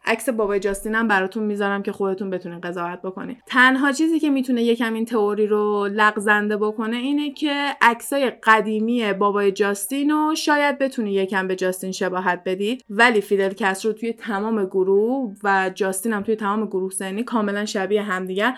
[0.05, 4.63] عکس بابای جاستین هم براتون می‌ذارم که خودتون بتونین قضاوت بکنید تنها چیزی که می‌تونه
[4.63, 11.13] یکم این تئوری رو لغزنده بکنه اینه که عکسای قدیمی بابای جاستین رو شاید بتونی
[11.13, 16.35] یکم به جاستین شباهت بدید ولی فیدل رو توی تمام گروه و جاستین هم توی
[16.35, 18.53] تمام گروه سنی کاملا شبیه همدیگه.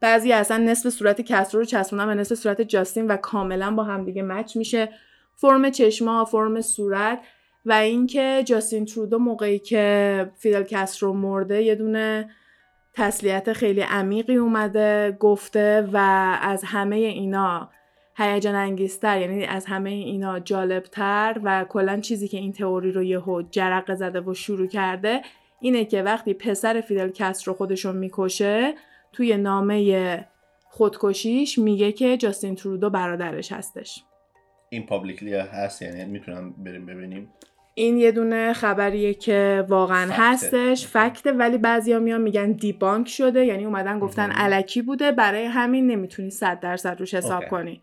[0.00, 4.22] بعضی اصلا نصف صورت کسرو رو چسبوندن به نصف صورت جاستین و کاملا با همدیگه
[4.22, 4.88] مچ میشه.
[5.36, 7.18] فرم چشما فرم صورت
[7.66, 12.30] و اینکه جاستین ترودو موقعی که فیدل کسترو مرده یه دونه
[12.94, 15.96] تسلیت خیلی عمیقی اومده گفته و
[16.42, 17.70] از همه اینا
[18.16, 23.42] هیجان انگیزتر یعنی از همه اینا جالبتر و کلا چیزی که این تئوری رو یهو
[23.42, 25.22] جرقه زده و شروع کرده
[25.60, 28.74] اینه که وقتی پسر فیدل کسترو خودشو می‌کشه
[29.12, 30.28] توی نامه
[30.68, 34.04] خودکشیش میگه که جاستین ترودو برادرش هستش.
[34.68, 37.28] این پابلیکلی هست یعنی می‌تونم بریم ببینیم.
[37.80, 41.32] این یه دونه خبریه که واقعا هستش فکته.
[41.32, 46.60] ولی بعضیا میان میگن دیبانک شده یعنی اومدن گفتن علکی بوده برای همین نمی‌تونی صد
[46.60, 47.82] درصد روش حساب کنی.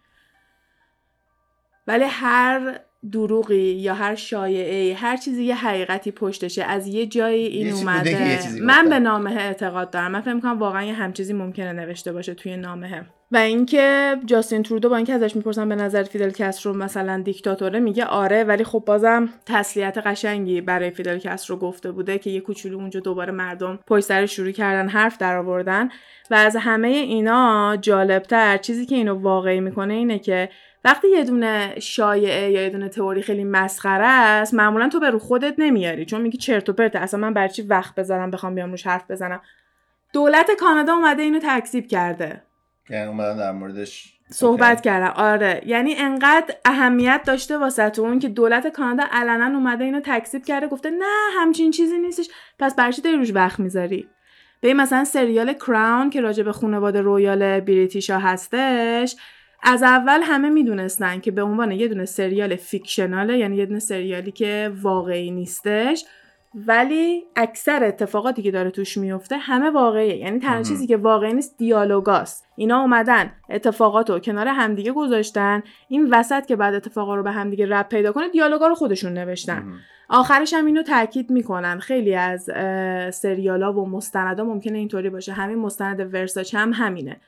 [1.88, 2.80] ولی هر
[3.12, 8.40] دروغی یا هر شایعه هر چیزی یه حقیقتی پشتشه از یه جایی این اومده.
[8.62, 10.12] من به نامه اعتقاد دارم.
[10.12, 14.90] من فکر می‌کنم واقعا یه همچیزی ممکنه نوشته باشه توی نامه و اینکه جاستین ترودو
[14.90, 19.30] با اینکه ازش می‌پرسن به نظر فیدل کسترو مثلا دیکتاتوره میگه آره ولی خب بازم
[19.46, 24.52] تسلیت قشنگی برای فیدل کسترو گفته بوده که یه کوچولو اونجا دوباره مردم پشت شروع
[24.52, 25.90] کردن حرف در آوردن
[26.32, 30.50] و از همه اینا جالبتر چیزی که اینو واقعی می‌کنه اینه که
[30.86, 35.20] وقتی یه دونه شایعه یا یه دونه تئوری خیلی مسخره است معمولا تو به رو
[35.20, 36.06] خودت نمیاری.
[36.06, 39.12] چون میگی چرت و پرت اصلا من برا چی وقت بذارم بخوام بیام روش حرف
[39.12, 39.42] بزنم؟
[40.14, 42.47] دولت کانادا اومده اینو تکذیب کرده.
[42.90, 45.14] یعنی اومدن در موردش صحبت کردم.
[45.16, 45.62] آره.
[45.66, 50.90] یعنی انقدر اهمیت داشته واسه اون که دولت کانادا علنا اومده اینو تکذیب کرده گفته
[50.90, 51.06] نه
[51.40, 52.30] همچین چیزی نیستش.
[52.60, 54.08] پس برچی داری روش وقت می‌ذاری؟
[54.62, 59.16] به مثلا سریال کراون که راجع به خانواده رویال بریتیشا هستش
[59.64, 64.32] از اول همه می‌دونستن که به عنوان یه دونه سریال فیکشناله یعنی یه دونه سریالی
[64.32, 66.06] که واقعی نیستش.
[66.66, 70.18] ولی اکثر اتفاقاتی که داره توش میفته همه واقعیه.
[70.18, 75.64] یعنی تنها چیزی که واقعی نیست دیالوگاست اینا اومدن اتفاقات رو کنار همدیگه گذاشتن.
[75.90, 79.74] این وسط که بعد اتفاقا رو به همدیگه رب پیدا کنه دیالوگا رو خودشون نوشتن.
[80.10, 81.80] آخرش هم اینو تاکید می‌کنن.
[81.80, 82.50] خیلی از
[83.16, 85.34] سریالا و مستندا ممکنه اینطوری باشه.
[85.34, 87.22] همین مستند ورساچ هم همینه.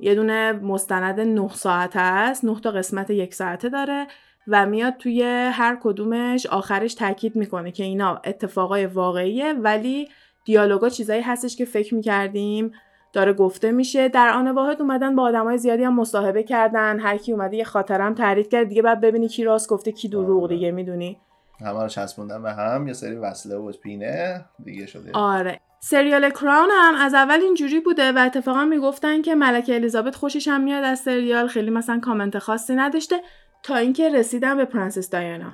[0.00, 2.44] یه دونه مستند 9 ساعته است.
[2.44, 4.06] 9 تا قسمت یک ساعته داره.
[4.48, 5.22] و میاد توی
[5.52, 10.08] هر کدومش آخرش تاکید می‌کنه که اینا اتفاقای واقعیه ولی
[10.44, 12.72] دیالوگا چیزایی هستش که فکر می‌کردیم
[13.12, 14.08] داره گفته میشه.
[14.08, 17.00] در آن واحد اومدن با آدمای زیادی هم مصاحبه کردن.
[17.00, 18.68] هر کی اومده یه خاطرم تعریف کرد.
[18.68, 20.54] دیگه بعد ببینی کی راست گفته کی دروغ آره.
[20.54, 21.18] دیگه می‌دونی؟
[21.60, 22.86] همه رو چسبوندن به هم.
[22.86, 25.10] یه سری وصله و پینه دیگه شده.
[25.12, 25.60] آره.
[25.80, 30.60] سریال کراون هم از اول اینجوری بوده و اتفاقا می‌گفتن که ملکه الیزابت خوشش هم
[30.60, 31.46] میاد از سریال.
[31.46, 33.16] خیلی مثلا کامنت خاصی نداشته.
[33.64, 35.52] تا اینکه رسیدم به پرنسس دایانا.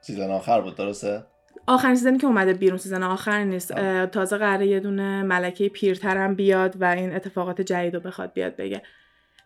[0.00, 1.24] season آخر بود درسته؟
[1.66, 3.72] آخرین season ی که اومده بیرون season آخر نیست.
[4.06, 8.82] تازه قراره یه دونه ملکه پیرترم بیاد و این اتفاقات جدید رو بخواد بیاد بگه.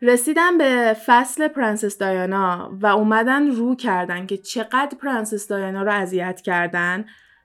[0.03, 6.41] رسیدم به فصل پرنسس دایانا و اومدن رو کردن که چقدر پرنسس دایانا رو اذیت
[6.41, 7.05] کردن.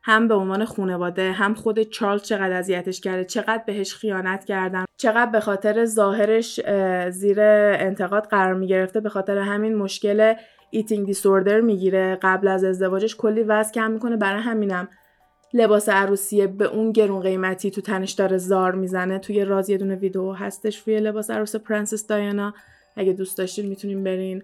[0.09, 5.31] هم به عنوان خانواده هم خود چارلز چقدر اذیتش کرده چقدر بهش خیانت کردن چقدر
[5.31, 6.59] به خاطر ظاهرش
[7.09, 10.33] زیر انتقاد قرار می گرفته به خاطر همین مشکل
[10.69, 12.17] eating disorder می‌گیره.
[12.21, 14.17] قبل از ازدواجش کلی وزن کم می‌کنه.
[14.17, 14.87] برای همینم
[15.53, 19.19] لباس عروسیه به اون گرون قیمتی تو تنش داره زار می‌زنه.
[19.19, 22.53] توی راز یه دونه ویدیو هستش روی لباس عروس پرنسس دایانا.
[22.95, 24.41] اگه دوست داشتین می‌تونین برین.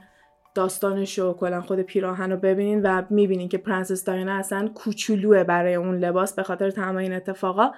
[0.56, 5.76] داستانش و کلا خود پیراهن رو ببینین و می‌بینین که پرنسس دایانا اصلا کوچولوه برای
[5.76, 7.72] اون لباس به خاطر تمام این اتفاقا.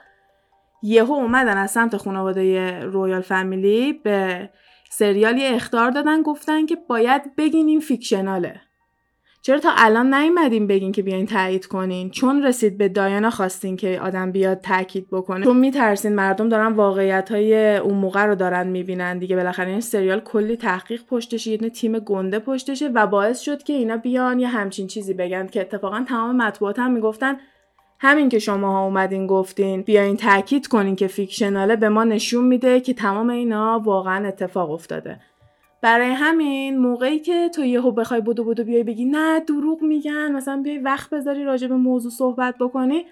[0.83, 4.49] یهو اومدن از سمت خانواده رویال فامیلی به
[4.89, 8.61] سریالی اختار دادن گفتن که باید بگین این فیکشناله.
[9.45, 13.99] چرا تا الان نیومدین بگین که بیاین تایید کنین؟ چون رسید به دایانا خواستین که
[14.03, 15.45] آدم بیاد تاکید بکنه.
[15.45, 19.35] چون میترسین مردم دارن واقعیت های اون موقع رو دارن می‌بینن دیگه.
[19.35, 23.97] بالاخره این سریال کلی تحقیق پشتشه یه تیم گنده پشتشه و باعث شد که اینا
[23.97, 27.35] بیان یه همچین چیزی بگن که اتفاقا تمام مطبوعات هم می‌گفتن
[27.99, 32.79] همین که شما ها اومدین گفتین بیاین تاکید کنین که فیکشناله به ما نشون میده
[32.79, 35.19] که تمام اینا واقعا اتفاق افتاده.
[35.85, 40.61] برای همین موقعی که تو یهو بخوای بودو بودو بیای بگی نه دروغ میگن مثلا
[40.61, 43.05] بیای وقت بذاری راجع به موضوع صحبت بکنی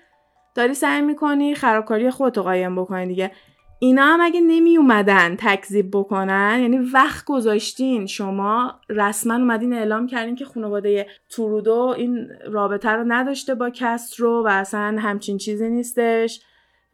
[0.56, 3.32] داری سعی می‌کنی خرابکاری خودتو قایم بکنی دیگه.
[3.80, 10.36] اینا هم اگه نمی اومدن تکذیب بکنن یعنی وقت گذاشتین شما رسما اومدین اعلام کردین
[10.36, 16.42] که خانواده تورودو این رابطه رو نداشته با کسترو و اصلا همچین چیزی نیستش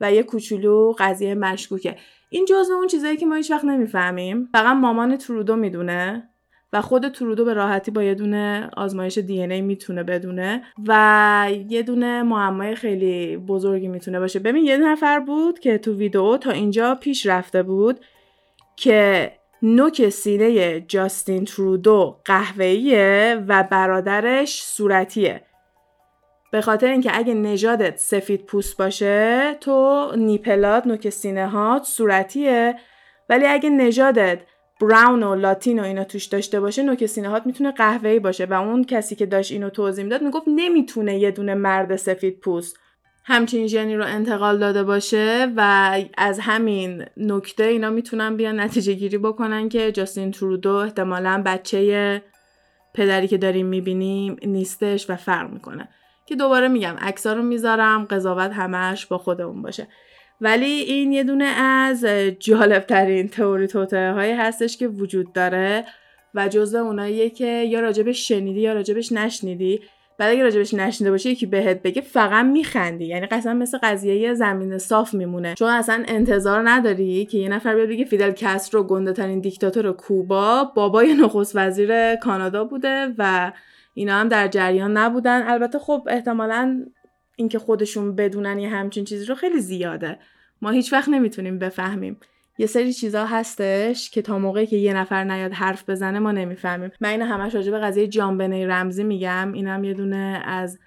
[0.01, 1.95] و یه کوچولو قضیه مشکوکه.
[2.30, 4.49] این جزء اون چیزایی که ما هیچ وقت نمی‌فهمیم.
[4.51, 6.30] فقط مامان ترودو می‌دونه
[6.73, 11.84] و خود ترودو به راحتی با یه دونه آزمایش دی ای می‌تونه بدونه و یه
[11.84, 14.39] دونه معمای خیلی بزرگی می‌تونه باشه.
[14.39, 17.99] ببین یه نفر بود که تو ویدیو تا اینجا پیش رفته بود
[18.75, 25.41] که نوک سینه جاستین ترودو قهوه‌ایه و برادرش صورتیه.
[26.52, 32.76] به خاطر اینکه اگه نژادت سفید پوست باشه تو نیپلات نوک سینه ها صورتیه.
[33.30, 34.39] ولی اگه نژادت
[34.82, 38.45] براون و لاتین و اینا توش داشته باشه نوک سینه هات می‌تونه قهوه‌ای باشه.
[38.45, 42.78] و اون کسی که داشت اینو توضیح می‌داد می‌گفت نمی‌تونه یه دونه مرد سفید پوست
[43.26, 49.18] همچین ژنی رو انتقال داده باشه و از همین نکته اینا می‌تونن بیان نتیجه گیری
[49.18, 52.22] بکنن که جاستین ترودو احتمالا بچه
[52.93, 55.89] پدری که داریم می‌بینیم نیستش و فرق می‌کنه.
[56.30, 59.88] که دوباره میگم عکسا رو می‌ذارم قضاوت همش با خودمون باشه.
[60.41, 62.05] ولی این یه دونه از
[62.39, 65.86] جالب ترین تئوری توته هایی هستش که وجود داره
[66.36, 69.82] و جزء اوناییه که یا راجبش شنیدی یا راجبش نشنیدی.
[70.17, 73.05] بعد اگه راجبش نشنیده باشی یکی بهت بگه فقط میخندی.
[73.05, 75.55] یعنی قسم مثل قضیه زمین صاف میمونه.
[75.55, 80.63] چون اصلا انتظار نداری که یه نفر بیاد بگه فیدل کاسترو گنده ترین دیکتاتور کوبا
[80.75, 83.51] بابای نخست وزیر کانادا بوده و
[84.00, 85.47] اینا هم در جریان نبودن.
[85.47, 86.86] البته خب احتمالا
[87.36, 90.20] اینکه خودشون بدونن یه همچین چیزی رو خیلی زیاده.
[90.62, 92.20] ما هیچ وقت نمی‌تونیم بفهمیم.
[92.58, 96.91] یه سری چیزا هستش که تا موقعی که یه نفر نیاد حرف بزنه ما نمی‌فهمیم.
[97.02, 99.52] من این همش راجع به قضیه جانبنه رمزی میگم.
[99.54, 100.80] اینم یه دونه از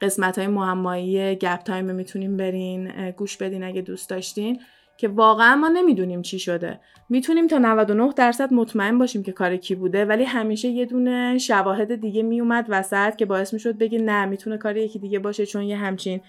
[0.00, 4.60] قسمت های معمایی گپ تایم می‌تونیم برین گوش بدین اگه دوست داشتین.
[4.96, 6.80] که واقعا ما نمی‌دونیم چی شده.
[7.08, 11.94] می‌تونیم تا 99 درصد مطمئن باشیم که کار کی بوده ولی همیشه یه دونه شواهد
[11.94, 15.76] دیگه میومد وسط که باعث می‌شد بگی نه می‌تونه کار یکی دیگه باشه چون یه
[15.76, 16.20] همچین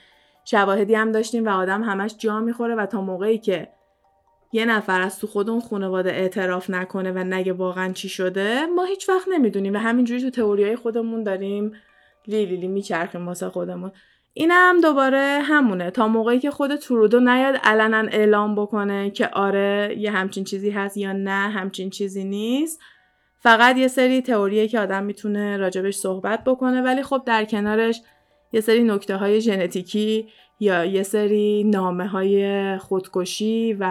[0.46, 3.68] شواهدی هم داشتیم و آدم همش جا می‌خوره و تا موقعی که
[4.52, 8.84] یه نفر از تو خود اون خانواده اعتراف نکنه و نگه واقعا چی شده ما
[8.84, 9.74] هیچ وقت نمی‌دونیم.
[9.74, 11.72] و همینجوری تو تئوریای خودمون داریم
[12.28, 13.92] لیلی لی میچرخیم واسه خودمون.
[14.38, 15.92] اینم دوباره همونه.
[15.92, 20.98] تا موقعی که خود ترودو نیاد علنا اعلام بکنه که آره یه همچین چیزی هست
[20.98, 22.80] یا نه همچین چیزی نیست.
[23.40, 28.02] فقط یه سری تئوریه که آدم می‌تونه راجبش صحبت بکنه ولی خب در کنارش
[28.52, 30.28] یه سری نکته های ژنتیکی
[30.60, 33.84] یا یه سری نامه های خودکشی و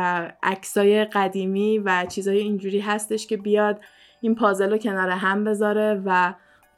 [0.43, 3.81] عکسای قدیمی و چیزای اینجوری هستش که بیاد
[4.21, 6.35] این پازل رو کنار هم بذاره و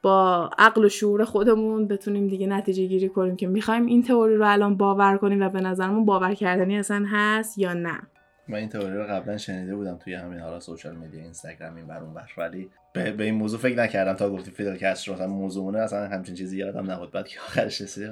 [0.06, 4.52] با عقل و شعور خودمون بتونیم دیگه نتیجه گیری کنیم که می‌خوایم این تئوری رو
[4.52, 7.98] الان باور کنیم و به نظرمون باور کردنی اصلا هست یا نه.
[8.48, 12.14] من این تئوری رو قبلا شنیده بودم توی همین حالا سوشال میدیا اینستاگرام این برون
[12.14, 15.14] بر ولی به, به این موضوع فکر نکردم تا گفتی فیدل کاسترو.
[15.14, 17.10] مثلا موضوعونه اصلا همچین چیزی یادم نبود.
[17.10, 18.10] بعد که آخرش رسید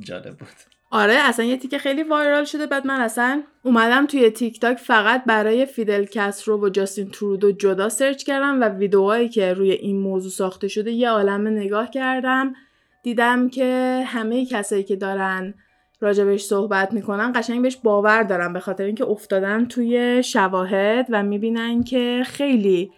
[0.00, 0.48] جالب بود.
[0.90, 2.66] آره اصلا یه تیکه خیلی viral شده.
[2.66, 7.88] بعد من اصلا اومدم توی تیک تاک فقط برای فیدل کاسترو و جاستین ترودو جدا
[7.88, 12.54] search کردم و ویدیوهایی که روی این موضوع ساخته شده یه عالمه نگاه کردم.
[13.02, 15.54] دیدم که همه کسایی که دارن
[16.00, 21.82] راجبش صحبت می‌کنن قشنگ بهش باور دارن به خاطر اینکه افتادن توی شواهد و می‌بینن
[21.82, 22.92] که خیلی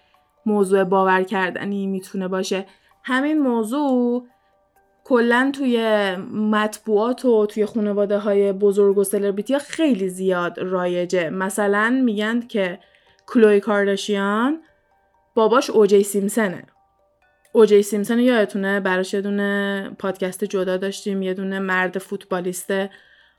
[0.47, 2.66] موضوع باور کردنی می‌تونه باشه.
[3.03, 4.26] همین موضوع
[5.05, 5.78] کلا توی
[6.32, 11.30] مطبوعات و توی خانواده های بزرگ و سلبریتی ها خیلی زیاد رایجه.
[11.30, 12.78] مثلا میگن که
[13.26, 14.61] کلوی کارداشیان
[15.34, 16.62] باباش اوجی سیمسنه
[17.52, 22.72] اوجی سیمسن یادتونه؟ براش یه دونه پادکست جدا داشتیم یه دونه مرد فوتبالیست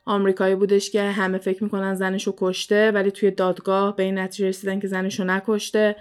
[0.04, 4.80] آمریکایی بودش که همه فکر می‌کنن زنشو کشته ولی توی دادگاه به این نتیجه رسیدن
[4.80, 5.96] که زنشو نکشته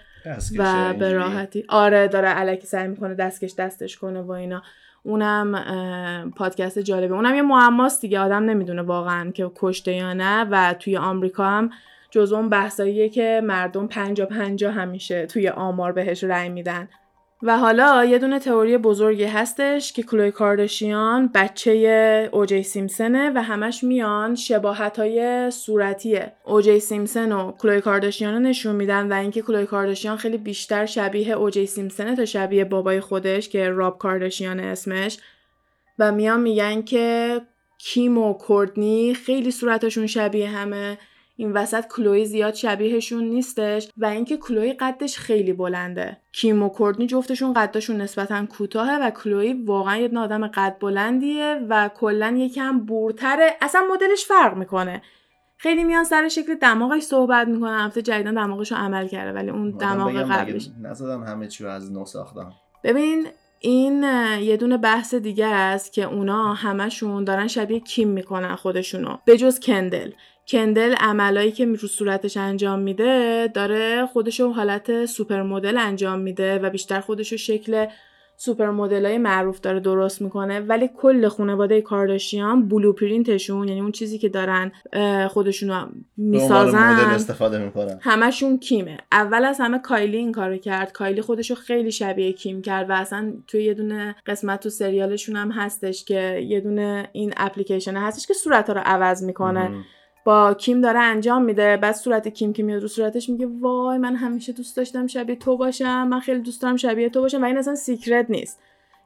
[0.57, 1.65] و به راحتی.
[1.69, 4.63] آره داره علکی سعی می‌کنه دستکش دستش کنه و اینا.
[5.05, 7.13] اونم پادکست جالبه.
[7.13, 10.43] اونم یه معماست دیگه آدم نمی‌دونه واقعا که کشته یا نه.
[10.51, 11.69] و توی آمریکا هم
[12.11, 16.87] جز اون بحثاییه که مردم پنجا پنجا همیشه توی آمار بهش رأی میدن.
[17.45, 23.83] و حالا یه دونه تئوری بزرگی هستش که کلوی کارداشیان بچه اوجی سیمسنه و همش
[23.83, 29.65] میان شباهت های صورتیه اوجی سیمسن و کلوی کارداشیان رو نشون میدن و اینکه کلوی
[29.65, 35.17] کارداشیان خیلی بیشتر شبیه اوجی سیمسنه تا شبیه بابای خودش که راب کارداشیان اسمش.
[35.99, 37.41] و میان میگن که
[37.77, 40.97] کیم و کوردنی خیلی صورتشون شبیه همه.
[41.37, 46.17] این وسط کلوی زیاد شبیهشون نیستش و اینکه کلوی قدش خیلی بلنده.
[46.31, 51.89] کیم و کوردنی جفتشون قدشون نسبتا کوتاهه و کلوی واقعا یه آدم قد بلندیه و
[51.95, 55.01] کلا یکم بورتره اصلا مدلش فرق می‌کنه.
[55.57, 57.79] خیلی میان سر شکل دماغش صحبت می‌کنن.
[57.79, 60.69] هفته جدیدا دماغش رو عمل کرده ولی اون دماغ قبلش.
[60.81, 62.53] نزدم همه چی از نو ساختم.
[62.83, 63.27] ببین
[63.59, 64.03] این
[64.41, 69.17] یه دونه بحث دیگه است که اونا همشون دارن شبیه کیم می‌کنن خودشونو.
[69.25, 70.11] به جز کندل.
[70.47, 76.69] کندل عملایی که رو صورتش انجام میده داره خودشو حالت super model انجام میده و
[76.69, 77.85] بیشتر خودشو شکل
[78.37, 80.59] super model های معروف داره درست می‌کنه.
[80.59, 84.71] ولی کل خانواده کارداشیان blueprint شون یعنی اون چیزی که دارن
[85.27, 86.77] خودشون می‌سازن.
[86.77, 87.99] استفاده می‌کنن.
[88.01, 88.97] همشون کیمه.
[89.11, 90.91] اول از همه کایلی این کارو کرد.
[90.91, 95.51] کایلی خودشو خیلی شبیه کیم کرد و اصلا توی یه دونه قسمت تو سریالشون هم
[95.51, 99.85] هستش که یه دونه این اپلیکیشن هستش که صورت رو عوض می‌کنه.
[100.25, 101.77] با کیم داره انجام میده.
[101.77, 105.57] بعد صورت کیم که میاد رو صورتش میگه وای من همیشه دوست داشتم شبیه تو
[105.57, 107.41] باشم من خیلی دوست دارم شبیه تو باشم.
[107.41, 108.59] و این اصلا secret نیست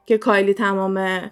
[0.06, 1.30] که کایلی تمام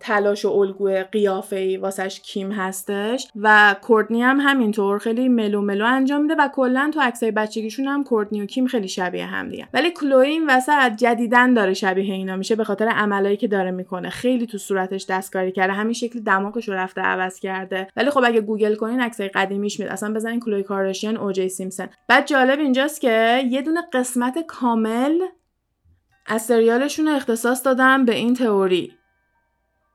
[0.00, 5.84] تلاش و الگوی قیافه ای واسش کیم هستش و کورتنی هم همینطور خیلی mellow mellow
[5.84, 9.68] انجام میده و کلا تو عکسای بچگیشون هم کورتنی و کیم خیلی شبیه هم دیگه.
[9.74, 14.10] ولی کلوی این وسط جدیدا داره شبیه اینا میشه به خاطر عملایی که داره می‌کنه.
[14.10, 15.72] خیلی تو صورتش دستکاری کرده.
[15.72, 17.88] همین شکل دماغش رو رفته عوض کرده.
[17.96, 19.92] ولی خب اگه گوگل کنین عکسای قدیمیش میاد.
[19.92, 25.18] اصلا بزنین کلوی کارداشیان او جی سیمپسون بعد جالب اینجاست که یه دونه قسمت کامل
[26.26, 28.92] از سریالشون اختصاص دادم به این تئوری.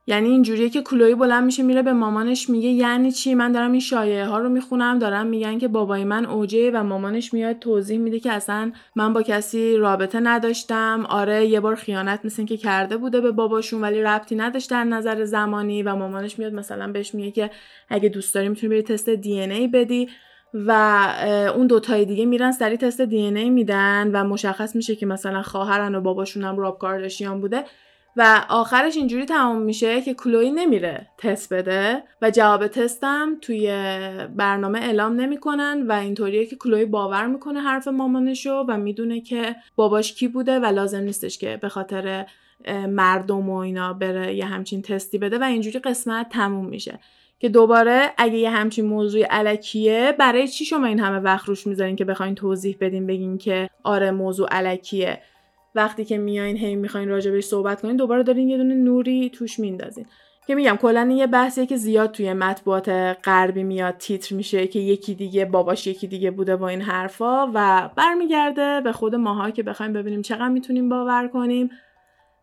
[0.06, 3.80] یعنی اینجوریه که کلوی بلند میشه میره به مامانش میگه یعنی چی؟ من دارم این
[3.80, 8.20] شایعه ها رو می‌خونم دارم میگن که بابای من اوجه و مامانش میاد توضیح میده
[8.20, 11.06] که اصلا من با کسی رابطه نداشتم.
[11.08, 15.82] آره یه بار خیانت مثل که کرده بوده به باباشون ولی ربطی نداشته نظر زمانی
[15.82, 17.50] و مامانش میاد مثلا بهش میگه که
[17.88, 20.08] اگه دوست داری می‌تونی بری تست دی ای بدی
[20.54, 20.72] و
[21.56, 25.94] اون دوتای دیگه میرن سری تست دی ای میدن و مشخص میشه که مثلا خواهرن
[25.94, 27.64] و باباشون هم راب کارداشیان بوده.
[28.16, 33.66] و آخرش اینجوری تمام میشه که کلوی نمیره تست بده و جواب تستم توی
[34.36, 40.12] برنامه اعلام نمی‌کنن و اینطوریه که کلوی باور می‌کنه حرف مامانشو و می‌دونه که باباش
[40.12, 42.26] کی بوده و لازم نیستش که به خاطر
[42.88, 46.98] مردم و اینا بره یه همچین تستی بده و اینجوری قسمت تموم میشه.
[47.40, 51.96] که دوباره اگه یه همچین موضوع علکیه برای چی شما این همه وقت روش می‌ذارین
[51.96, 55.22] که بخواین توضیح بدین بگین که آره موضوع علکیه؟
[55.74, 60.06] وقتی که میایین هی می‌خواین راجبش صحبت کنین دوباره دارین یه دونه نوری توش میندازین.
[60.46, 62.88] که میگم کلا این یه بحثیه که زیاد توی مطبوعات
[63.24, 67.90] غربی میاد تیتر میشه که یکی دیگه باباش یکی دیگه بوده با این حرفا و
[67.96, 71.70] برمیگرده به خود ماها که بخوایم ببینیم چقدر می‌تونیم باور کنیم.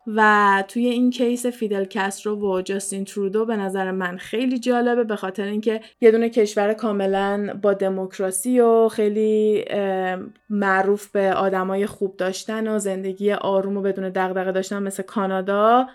[0.06, 5.16] و توی این case فیدل کسترو و جاستین ترودو به نظر من خیلی جالبه به
[5.16, 9.64] خاطر اینکه یه دونه کشور کاملا با دموکراسی و خیلی
[10.50, 15.86] معروف به آدمای خوب داشتن و زندگی آروم و بدون دغدغه داشتن مثل کانادا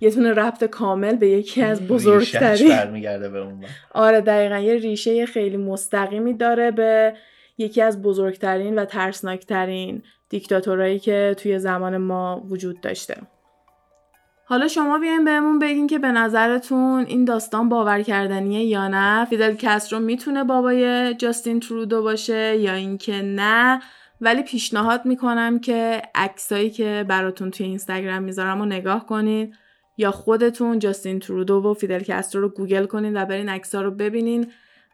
[0.00, 2.68] یه دونه ربط کامل به یکی از بزرگترین
[3.28, 3.46] به
[3.94, 7.14] آره دقیقا یه ریشه خیلی مستقیمی داره به
[7.58, 13.16] یکی از بزرگترین و ترسناکترین دیکتاتورایی که توی زمان ما وجود داشته.
[14.48, 19.54] حالا شما بیاین بهمون بگین که به نظرتون این داستان باور کردنیه یا نه؟ فیدل
[19.54, 23.80] کسترو می‌تونه بابای جاستین ترودو باشه یا اینکه نه؟
[24.20, 29.54] ولی پیشنهاد می‌کنم که عکسایی که براتون توی اینستاگرام می‌ذارم رو نگاه کنید
[29.96, 34.46] یا خودتون جاستین ترودو و فیدل کسترو رو گوگل کنین و برین عکس‌ها رو ببینین.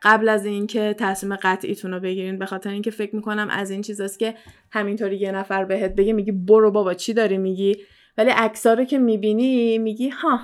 [0.03, 4.19] قبل از اینکه تصمیم قطعیتون رو بگیرین به خاطر اینکه فکر می‌کنم از این چیزاست
[4.19, 4.35] که
[4.71, 7.77] همینطوری یه نفر بهت بگه میگی برو بابا چی داری میگی؟
[8.19, 10.41] ولی عکس‌ها رو که می‌بینی میگی ها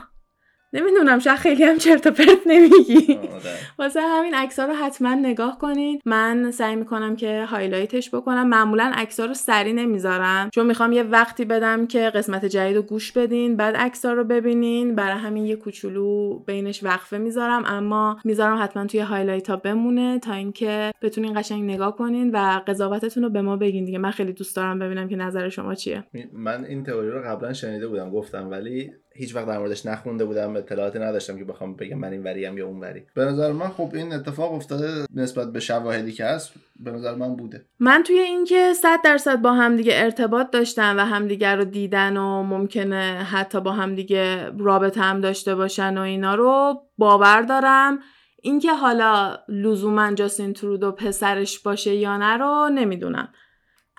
[0.72, 3.14] نمی‌دونم شاید خیلی هم چرت و پرت نمیگی.
[3.14, 3.54] آره.
[3.78, 6.00] واسه همین عکس رو حتما نگاه کنین.
[6.06, 8.48] من سعی می‌کنم که highlight ش بکنم.
[8.48, 10.50] معمولا عکس رو سریع نمی‌ذارم.
[10.54, 14.94] چون می‌خوام یه وقتی بدم که قسمت جدید رو گوش بدین بعد عکس رو ببینین.
[14.94, 17.62] برای همین یه کوچولو بینش وقفه می‌ذارم.
[17.66, 23.22] اما می‌ذارم حتما توی highlight ها بمونه تا اینکه بتونین قشنگ نگاه کنین و قضاوتتون
[23.22, 23.98] رو به ما بگین دیگه.
[23.98, 26.04] من خیلی دوست دارم ببینم که نظر شما چیه.
[26.32, 28.50] من این تئوری رو قبلا شنیده بودم گفتم.
[28.50, 32.58] ولی هیچ وقت در موردش نخونده بودم اطلاعاتی نداشتم که بخوام بگم من این وریم
[32.58, 33.02] یا اون وری.
[33.14, 37.36] به نظر من خب این اتفاق افتاده نسبت به شواهدی که هست به نظر من
[37.36, 37.64] بوده.
[37.80, 43.26] من توی اینکه 100 درصد با همدیگه ارتباط داشتن و همدیگه رو دیدن و ممکنه
[43.30, 47.98] حتی با همدیگه رابطه هم داشته باشن و اینا رو باور دارم.
[48.42, 53.28] اینکه حالا لزوما جاستین ترودو پسرش باشه یا نه رو نمی‌دونم.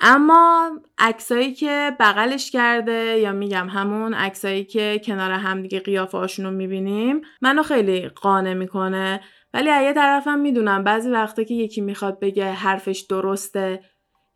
[0.01, 6.51] اما عکسایی که بغلش کرده یا میگم همون عکسایی که کنار همدیگه قیافه هاشون رو
[6.51, 9.21] می‌بینیم منو خیلی قانع می‌کنه.
[9.53, 13.79] ولی از یه طرفم می‌دونم بعضی وقتا که یکی می‌خواد بگه حرفش درسته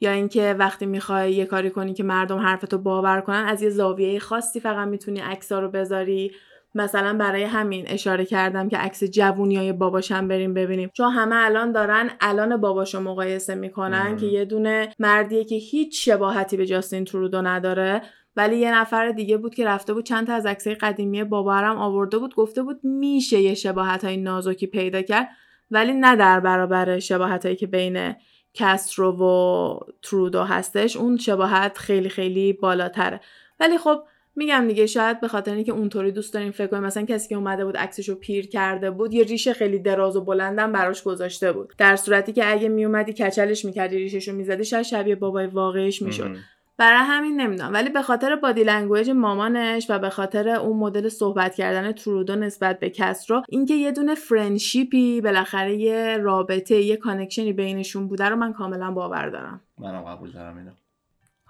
[0.02, 4.20] یا اینکه وقتی می‌خوای یه کاری کنی که مردم حرفتو باور کنن از یه زاویه
[4.20, 6.32] خاصی فقط می‌تونی عکسا رو بذاری.
[6.76, 10.90] مثلا برای همین اشاره کردم که عکس جوونیای باباشم بریم ببینیم.
[10.94, 16.58] چون همه الان دارن الان باباشو مقایسه می‌کنن که یه دونه مردیه که هیچ شباهتی
[16.58, 18.02] به جاستین ترودو نداره.
[18.36, 22.18] ولی یه نفر دیگه بود که رفته بود چند تا از عکسای قدیمی بابارم آورده
[22.18, 25.30] بود گفته بود میشه یه شباهت های نازکی پیدا کرد
[25.72, 28.16] ولی نه در برابر شباهت هایی که بین
[28.54, 30.98] کسترو و ترودو هستش.
[30.98, 33.20] اون شباهت خیلی خیلی بالاتره.
[33.60, 34.04] ولی خب
[34.36, 37.66] میگم دیگه شاید به خاطر اینکه اونطوری دوست داریم فکر کنیم مثلا کسی که اومده
[37.66, 41.74] بود عکسشو پیر کرده بود یه ریشه خیلی دراز و بلندم براش گذاشته بود.
[41.78, 46.36] در صورتی که اگه میومدی کچلش می‌کردی ریششو می‌زدی شاید شبیه بابای واقعیش می‌شد.
[46.78, 47.74] برای همین نمی‌دونم.
[47.74, 52.80] ولی به خاطر body language مامانش و به خاطر اون مدل صحبت کردن ترودو نسبت
[52.80, 58.26] به کسترو اینکه یه دونه friendship ی بالاخره یه رابطه یه connection ی بینشون بوده
[58.26, 59.62] رو من کاملا باور دارم.
[59.78, 60.72] منم قبول دارم اینو.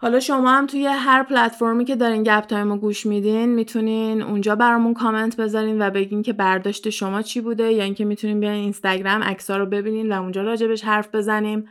[0.03, 4.55] حالا شما هم توی هر پلتفرمی که دارین گپ تایم رو گوش میدین می‌تونین اونجا
[4.55, 9.23] برامون کامنت بذارین و بگین که برداشت شما چی بوده یا اینکه می‌تونین بیاین اینستاگرام
[9.23, 11.69] عکس‌ها رو ببینین و اونجا راجبش حرف بزنیم.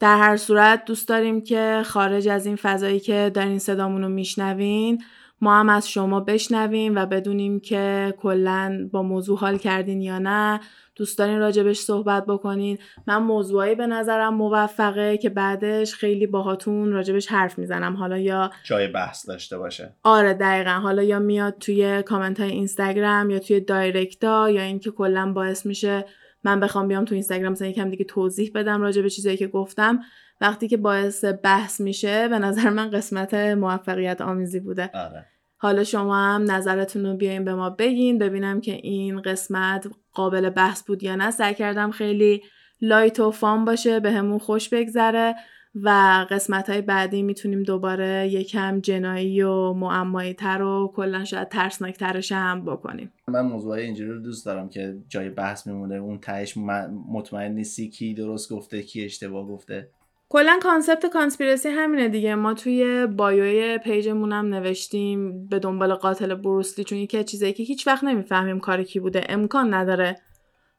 [0.00, 5.02] در هر صورت دوست داریم که خارج از این فضایی که دارین صدامون رو میشنوین
[5.40, 10.60] ما هم از شما بشنویم و بدونیم که کلا با موضوع حال کردین یا نه.
[10.96, 12.78] دوست دارین راجبش صحبت بکنین.
[13.06, 17.96] من موضوعی به نظرم موفقه که بعدش خیلی باهاتون راجبش حرف می‌زنم.
[17.96, 19.94] حالا یا جای بحث داشته باشه.
[20.02, 20.70] آره دقیقا.
[20.70, 26.04] حالا یا میاد توی کامنت های اینستاگرام یا توی دایرکتا یا اینکه کلا باعث میشه
[26.48, 30.00] من بخوام بیام تو اینستاگرام مثلا یکم دیگه توضیح بدم راجع به چیزایی که گفتم.
[30.40, 34.90] وقتی که باعث بحث میشه به نظر من قسمت موفقیت آمیزی بوده.
[34.94, 35.26] آره.
[35.56, 40.82] حالا شما هم نظرتون رو بیاین به ما بگین ببینم که این قسمت قابل بحث
[40.82, 41.30] بود یا نه.
[41.30, 42.42] سعی کردم خیلی
[42.80, 45.34] لایت و فام باشه به همون خوش بگذره.
[45.74, 45.90] و
[46.30, 52.32] قسمت های بعدی می‌تونیم دوباره یکم جنایی و معمایی تر و کلا شاید ترسناک ترش
[52.32, 53.12] هم بکنیم.
[53.28, 55.94] من موضوع اینجوری رو دوست دارم که جای بحث میمونه.
[55.94, 56.56] اون تهش
[57.12, 59.88] مطمئن نیستی کی درست گفته کی اشتباه گفته.
[60.28, 62.34] کلا concept conspiracy همینه دیگه.
[62.34, 67.24] ما توی bio ی page مون هم نوشتیم به دنبال قاتل بروسلی چون یکی از
[67.24, 69.24] چیزایی که هیچ وقت نمی‌فهمیم کار کی بوده.
[69.28, 70.16] امکان نداره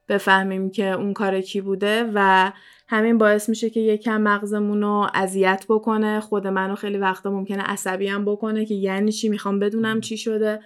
[0.10, 2.52] بفهمیم که اون کار کی بوده و
[2.92, 6.20] همین باعث میشه که یکم مغزمون رو اذیت بکنه.
[6.20, 10.60] خود منو خیلی وقتا ممکنه عصبی هم بکنه که یعنی چی؟ می‌خوام بدونم چی شده.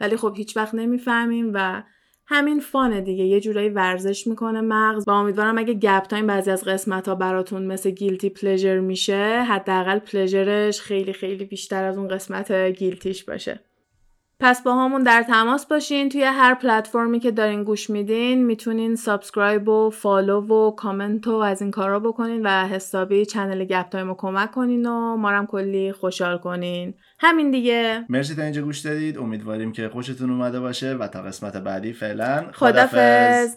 [0.00, 1.82] ولی خب هیچ وقت نمی‌فهمیم و
[2.26, 3.24] همین fun ه دیگه.
[3.24, 7.66] یه جورایی ورزش می‌کنه مغز و امیدوارم اگه گپ تایم بعضی از قسمت ها براتون
[7.66, 13.24] مثل guilty pleasure میشه حداقل pleasure ش خیلی خیلی بیشتر از اون قسمت guilty ش
[13.24, 13.60] باشه.
[14.40, 16.08] پس باهامون در تماس باشین.
[16.08, 21.62] توی هر پلتفرمی که دارین گوش میدین می‌تونین subscribe و follow و کامنت و از
[21.62, 26.38] این کارا بکنین و حسابی channel گپ تایم رو کمک کنین و ما کلی خوشحال
[26.38, 26.94] کنین.
[27.18, 28.04] همین دیگه.
[28.08, 29.18] مرسی تا اینجا گوش دادید.
[29.18, 33.56] امیدواریم که خوشتون اومده باشه و تا قسمت بعدی فعلا خدافظ